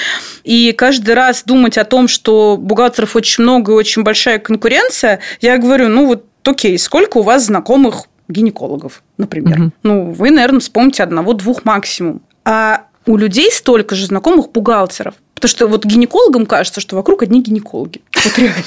И 0.45 0.73
каждый 0.73 1.15
раз 1.15 1.43
думать 1.45 1.79
о 1.79 1.85
том, 1.85 2.09
что 2.09 2.57
бухгалтеров 2.57 3.17
очень 3.17 3.45
много 3.45 3.73
и 3.73 3.75
очень 3.75 4.03
большая 4.03 4.39
конкуренция, 4.39 5.21
я 5.41 5.59
говорю, 5.59 5.89
ну 5.89 6.07
вот 6.07 6.25
окей, 6.45 6.79
сколько 6.79 7.19
у 7.19 7.23
вас 7.23 7.47
знакомых 7.47 8.07
гинекологов, 8.29 9.03
например? 9.17 9.61
Угу. 9.61 9.71
Ну, 9.83 10.11
вы, 10.13 10.31
наверное, 10.31 10.61
вспомните 10.61 11.03
одного-двух 11.03 11.65
максимум. 11.65 12.23
А 12.45 12.85
у 13.07 13.17
людей 13.17 13.51
столько 13.51 13.95
же 13.95 14.07
знакомых 14.07 14.53
бухгалтеров. 14.53 15.15
Потому 15.39 15.51
что 15.51 15.67
вот 15.69 15.85
гинекологам 15.85 16.47
кажется, 16.47 16.81
что 16.81 16.97
вокруг 16.97 17.23
одни 17.23 17.41
гинекологи. 17.41 18.01
Вот 18.25 18.37
реально. 18.39 18.65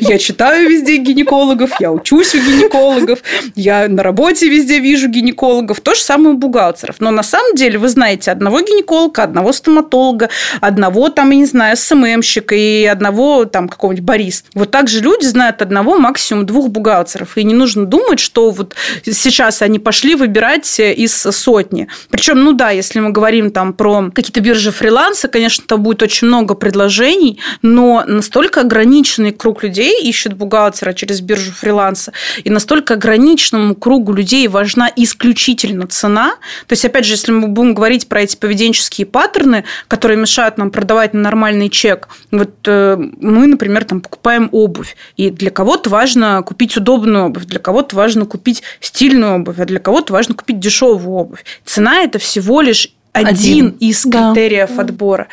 Я 0.00 0.18
читаю 0.18 0.68
везде 0.68 0.96
гинекологов, 0.96 1.78
я 1.78 1.92
учусь 1.92 2.34
у 2.34 2.38
гинекологов, 2.38 3.18
я 3.54 3.86
на 3.88 4.02
работе 4.02 4.48
везде 4.48 4.78
вижу 4.78 5.08
гинекологов. 5.08 5.80
То 5.80 5.94
же 5.94 6.00
самое 6.00 6.34
у 6.34 6.38
бухгалтеров. 6.38 6.96
Но 7.00 7.10
на 7.10 7.22
самом 7.22 7.54
деле 7.54 7.78
вы 7.78 7.88
знаете 7.90 8.30
одного 8.30 8.60
гинеколога, 8.60 9.24
одного 9.24 9.52
стоматолога, 9.52 10.30
одного 10.62 11.10
там, 11.10 11.30
я 11.30 11.36
не 11.36 11.44
знаю, 11.44 11.76
СММщика 11.76 12.54
и 12.54 12.84
одного 12.86 13.44
там 13.44 13.68
какого-нибудь 13.68 14.04
бариста. 14.04 14.48
Вот 14.54 14.70
так 14.70 14.88
же 14.88 15.00
люди 15.00 15.26
знают 15.26 15.60
одного, 15.60 15.98
максимум 15.98 16.46
двух 16.46 16.68
бухгалтеров. 16.68 17.36
И 17.36 17.44
не 17.44 17.54
нужно 17.54 17.84
думать, 17.84 18.20
что 18.20 18.50
вот 18.50 18.74
сейчас 19.04 19.60
они 19.60 19.78
пошли 19.78 20.14
выбирать 20.14 20.80
из 20.80 21.12
сотни. 21.14 21.88
Причем, 22.10 22.42
ну 22.42 22.52
да, 22.52 22.70
если 22.70 23.00
мы 23.00 23.10
говорим 23.10 23.50
там 23.50 23.74
про 23.74 24.10
какие-то 24.14 24.40
биржи 24.40 24.72
фриланса, 24.72 25.28
конечно, 25.28 25.62
это 25.64 25.76
будет 25.76 26.02
очень 26.06 26.28
много 26.28 26.54
предложений, 26.54 27.38
но 27.62 28.04
настолько 28.06 28.60
ограниченный 28.62 29.32
круг 29.32 29.62
людей 29.62 30.02
ищет 30.08 30.34
бухгалтера 30.34 30.92
через 30.92 31.20
биржу 31.20 31.52
фриланса, 31.52 32.12
и 32.44 32.50
настолько 32.50 32.94
ограниченному 32.94 33.74
кругу 33.74 34.12
людей 34.12 34.48
важна 34.48 34.90
исключительно 34.96 35.86
цена. 35.86 36.36
То 36.66 36.72
есть, 36.72 36.84
опять 36.84 37.04
же, 37.04 37.12
если 37.12 37.32
мы 37.32 37.48
будем 37.48 37.74
говорить 37.74 38.08
про 38.08 38.22
эти 38.22 38.36
поведенческие 38.36 39.06
паттерны, 39.06 39.64
которые 39.88 40.16
мешают 40.16 40.58
нам 40.58 40.70
продавать 40.70 41.14
на 41.14 41.20
нормальный 41.20 41.68
чек, 41.68 42.08
вот 42.30 42.54
э, 42.66 42.96
мы, 42.96 43.46
например, 43.46 43.84
там 43.84 44.00
покупаем 44.00 44.48
обувь, 44.52 44.96
и 45.16 45.30
для 45.30 45.50
кого-то 45.50 45.90
важно 45.90 46.42
купить 46.42 46.76
удобную 46.76 47.26
обувь, 47.26 47.44
для 47.44 47.58
кого-то 47.58 47.96
важно 47.96 48.26
купить 48.26 48.62
стильную 48.80 49.36
обувь, 49.36 49.58
а 49.58 49.64
для 49.64 49.80
кого-то 49.80 50.12
важно 50.12 50.34
купить 50.34 50.60
дешевую 50.60 51.16
обувь. 51.16 51.44
Цена– 51.64 52.02
это 52.04 52.18
всего 52.18 52.60
лишь 52.60 52.95
один, 53.16 53.66
один. 53.66 53.68
из 53.80 54.02
критериев 54.02 54.70
да. 54.76 54.82
отбора. 54.82 55.28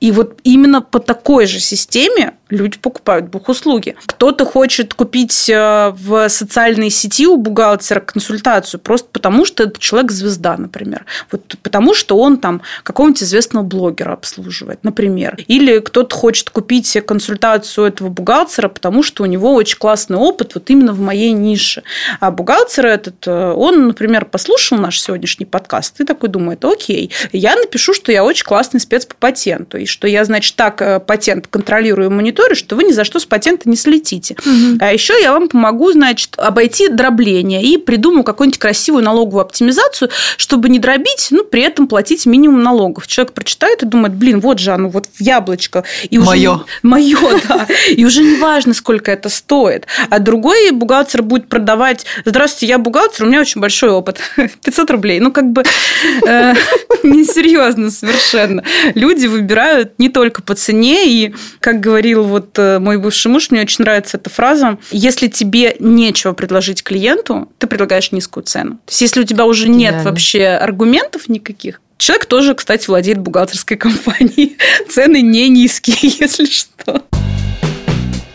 И 0.00 0.12
вот 0.12 0.40
именно 0.44 0.82
по 0.82 0.98
такой 0.98 1.46
же 1.46 1.60
системе 1.60 2.34
люди 2.50 2.78
покупают 2.78 3.26
бухуслуги. 3.26 3.96
Кто-то 4.06 4.44
хочет 4.44 4.94
купить 4.94 5.48
э, 5.48 5.90
в 5.90 6.28
социальной 6.28 6.90
сети 6.90 7.26
у 7.26 7.36
бухгалтера 7.36 8.00
консультацию 8.00 8.80
просто 8.80 9.08
потому, 9.10 9.44
что 9.44 9.64
это 9.64 9.80
человек-звезда, 9.80 10.56
например. 10.56 11.04
Вот 11.32 11.56
потому, 11.62 11.94
что 11.94 12.18
он 12.18 12.38
там 12.38 12.62
какого-нибудь 12.84 13.22
известного 13.22 13.64
блогера 13.64 14.12
обслуживает, 14.12 14.84
например. 14.84 15.36
Или 15.48 15.80
кто-то 15.80 16.14
хочет 16.14 16.50
купить 16.50 16.96
консультацию 17.04 17.86
этого 17.86 18.08
бухгалтера, 18.08 18.68
потому 18.68 19.02
что 19.02 19.24
у 19.24 19.26
него 19.26 19.52
очень 19.54 19.78
классный 19.78 20.16
опыт 20.16 20.54
вот 20.54 20.70
именно 20.70 20.92
в 20.92 21.00
моей 21.00 21.32
нише. 21.32 21.82
А 22.20 22.30
бухгалтер 22.30 22.86
этот, 22.86 23.26
э, 23.26 23.52
он, 23.56 23.88
например, 23.88 24.24
послушал 24.24 24.78
наш 24.78 25.00
сегодняшний 25.00 25.46
подкаст 25.46 26.00
и 26.00 26.04
такой 26.04 26.28
думает, 26.28 26.64
окей, 26.64 27.10
я 27.32 27.56
напишу, 27.56 27.92
что 27.92 28.12
я 28.12 28.24
очень 28.24 28.44
классный 28.44 28.78
спец 28.78 29.04
по 29.04 29.14
патенту, 29.16 29.78
и 29.78 29.86
что 29.86 30.06
я, 30.06 30.24
значит, 30.24 30.54
так 30.54 30.80
э, 30.80 31.00
патент 31.00 31.48
контролирую, 31.48 32.10
мониторю, 32.10 32.35
мониторю, 32.36 32.54
что 32.54 32.76
вы 32.76 32.84
ни 32.84 32.92
за 32.92 33.04
что 33.04 33.18
с 33.18 33.24
патента 33.24 33.68
не 33.68 33.76
слетите. 33.76 34.36
Угу. 34.38 34.78
А 34.80 34.92
еще 34.92 35.14
я 35.20 35.32
вам 35.32 35.48
помогу, 35.48 35.92
значит, 35.92 36.34
обойти 36.36 36.88
дробление 36.88 37.62
и 37.62 37.78
придумаю 37.78 38.24
какую-нибудь 38.24 38.58
красивую 38.58 39.04
налоговую 39.04 39.42
оптимизацию, 39.42 40.10
чтобы 40.36 40.68
не 40.68 40.78
дробить, 40.78 41.28
ну, 41.30 41.44
при 41.44 41.62
этом 41.62 41.88
платить 41.88 42.26
минимум 42.26 42.62
налогов. 42.62 43.06
Человек 43.06 43.32
прочитает 43.32 43.82
и 43.82 43.86
думает, 43.86 44.14
блин, 44.14 44.40
вот 44.40 44.58
же 44.58 44.72
оно, 44.72 44.88
вот 44.88 45.06
в 45.06 45.20
яблочко. 45.20 45.84
И 46.10 46.18
Мое. 46.18 46.54
Уже, 46.54 46.64
мое, 46.82 47.40
да. 47.48 47.66
И 47.88 48.04
уже 48.04 48.22
не 48.22 48.36
важно, 48.36 48.74
сколько 48.74 49.10
это 49.10 49.28
стоит. 49.28 49.86
А 50.10 50.18
другой 50.18 50.70
бухгалтер 50.72 51.22
будет 51.22 51.48
продавать, 51.48 52.04
здравствуйте, 52.24 52.66
я 52.66 52.78
бухгалтер, 52.78 53.24
у 53.24 53.28
меня 53.28 53.40
очень 53.40 53.60
большой 53.60 53.90
опыт. 53.90 54.20
500 54.64 54.90
рублей. 54.90 55.20
Ну, 55.20 55.32
как 55.32 55.50
бы 55.50 55.62
э, 56.26 56.54
несерьезно 57.02 57.90
совершенно. 57.90 58.62
Люди 58.94 59.26
выбирают 59.26 59.98
не 59.98 60.08
только 60.08 60.42
по 60.42 60.54
цене, 60.54 61.06
и, 61.06 61.34
как 61.60 61.80
говорил 61.80 62.25
вот 62.26 62.58
э, 62.58 62.78
мой 62.78 62.98
бывший 62.98 63.28
муж, 63.28 63.50
мне 63.50 63.60
очень 63.62 63.84
нравится 63.84 64.16
эта 64.16 64.30
фраза. 64.30 64.78
Если 64.90 65.28
тебе 65.28 65.76
нечего 65.78 66.32
предложить 66.32 66.82
клиенту, 66.82 67.50
ты 67.58 67.66
предлагаешь 67.66 68.12
низкую 68.12 68.44
цену. 68.44 68.72
То 68.84 68.90
есть, 68.90 69.00
если 69.00 69.20
у 69.20 69.24
тебя 69.24 69.46
уже 69.46 69.68
нет 69.68 69.92
Идеально. 69.94 70.10
вообще 70.10 70.46
аргументов 70.48 71.28
никаких, 71.28 71.80
Человек 71.98 72.26
тоже, 72.26 72.54
кстати, 72.54 72.88
владеет 72.88 73.18
бухгалтерской 73.18 73.76
компанией. 73.78 74.58
Цены 74.88 75.22
не 75.22 75.48
низкие, 75.48 75.96
если 76.20 76.44
что. 76.44 77.02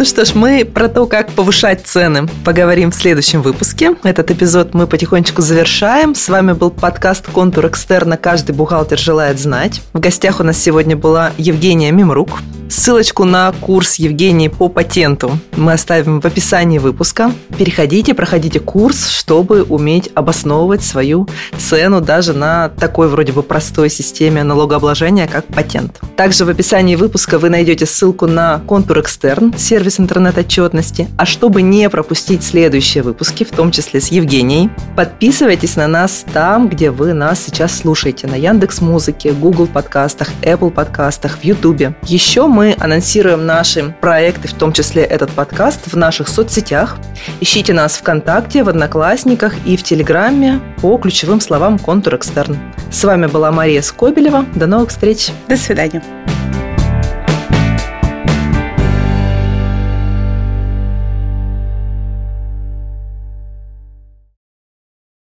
Ну 0.01 0.05
что 0.05 0.25
ж, 0.25 0.33
мы 0.33 0.65
про 0.65 0.89
то, 0.89 1.05
как 1.05 1.31
повышать 1.31 1.85
цены, 1.85 2.27
поговорим 2.43 2.89
в 2.89 2.95
следующем 2.95 3.43
выпуске. 3.43 3.95
Этот 4.01 4.31
эпизод 4.31 4.73
мы 4.73 4.87
потихонечку 4.87 5.43
завершаем. 5.43 6.15
С 6.15 6.27
вами 6.27 6.53
был 6.53 6.71
подкаст 6.71 7.27
«Контур 7.27 7.67
экстерна. 7.67 8.17
Каждый 8.17 8.53
бухгалтер 8.53 8.97
желает 8.97 9.39
знать». 9.39 9.79
В 9.93 9.99
гостях 9.99 10.39
у 10.39 10.43
нас 10.43 10.57
сегодня 10.57 10.97
была 10.97 11.33
Евгения 11.37 11.91
Мимрук. 11.91 12.39
Ссылочку 12.67 13.25
на 13.25 13.51
курс 13.51 13.95
Евгении 13.95 14.47
по 14.47 14.69
патенту 14.69 15.37
мы 15.57 15.73
оставим 15.73 16.21
в 16.21 16.25
описании 16.25 16.77
выпуска. 16.79 17.33
Переходите, 17.57 18.13
проходите 18.13 18.61
курс, 18.61 19.09
чтобы 19.09 19.63
уметь 19.63 20.09
обосновывать 20.15 20.81
свою 20.81 21.27
цену 21.59 21.99
даже 21.99 22.31
на 22.33 22.69
такой 22.69 23.09
вроде 23.09 23.33
бы 23.33 23.43
простой 23.43 23.89
системе 23.89 24.43
налогообложения, 24.43 25.27
как 25.27 25.45
патент. 25.47 25.99
Также 26.15 26.45
в 26.45 26.49
описании 26.49 26.95
выпуска 26.95 27.37
вы 27.39 27.49
найдете 27.49 27.85
ссылку 27.85 28.25
на 28.25 28.59
контур 28.65 29.01
экстерн, 29.01 29.53
сервис 29.57 29.90
интернет-отчетности. 29.99 31.07
А 31.17 31.25
чтобы 31.25 31.61
не 31.61 31.89
пропустить 31.89 32.43
следующие 32.43 33.03
выпуски, 33.03 33.43
в 33.43 33.51
том 33.51 33.71
числе 33.71 34.01
с 34.01 34.07
Евгенией, 34.07 34.69
подписывайтесь 34.95 35.75
на 35.75 35.87
нас 35.87 36.25
там, 36.33 36.69
где 36.69 36.91
вы 36.91 37.13
нас 37.13 37.43
сейчас 37.43 37.77
слушаете, 37.77 38.27
на 38.27 38.35
Яндекс 38.35 38.81
Музыке, 38.81 39.31
Google 39.31 39.67
подкастах, 39.67 40.29
Apple 40.41 40.71
подкастах, 40.71 41.37
в 41.39 41.43
Ютубе. 41.43 41.95
Еще 42.03 42.47
мы 42.47 42.75
анонсируем 42.79 43.45
наши 43.45 43.95
проекты, 44.01 44.47
в 44.47 44.53
том 44.53 44.73
числе 44.73 45.03
этот 45.03 45.31
подкаст, 45.31 45.91
в 45.91 45.95
наших 45.95 46.27
соцсетях. 46.27 46.97
Ищите 47.39 47.73
нас 47.73 47.97
ВКонтакте, 47.97 48.63
в 48.63 48.69
Одноклассниках 48.69 49.53
и 49.65 49.77
в 49.77 49.83
Телеграме 49.83 50.61
по 50.81 50.97
ключевым 50.97 51.41
словам 51.41 51.79
«Контур 51.79 52.15
Экстерн». 52.15 52.57
С 52.91 53.03
вами 53.03 53.27
была 53.27 53.51
Мария 53.51 53.81
Скобелева. 53.81 54.45
До 54.55 54.67
новых 54.67 54.89
встреч. 54.89 55.29
До 55.47 55.55
свидания. 55.55 56.03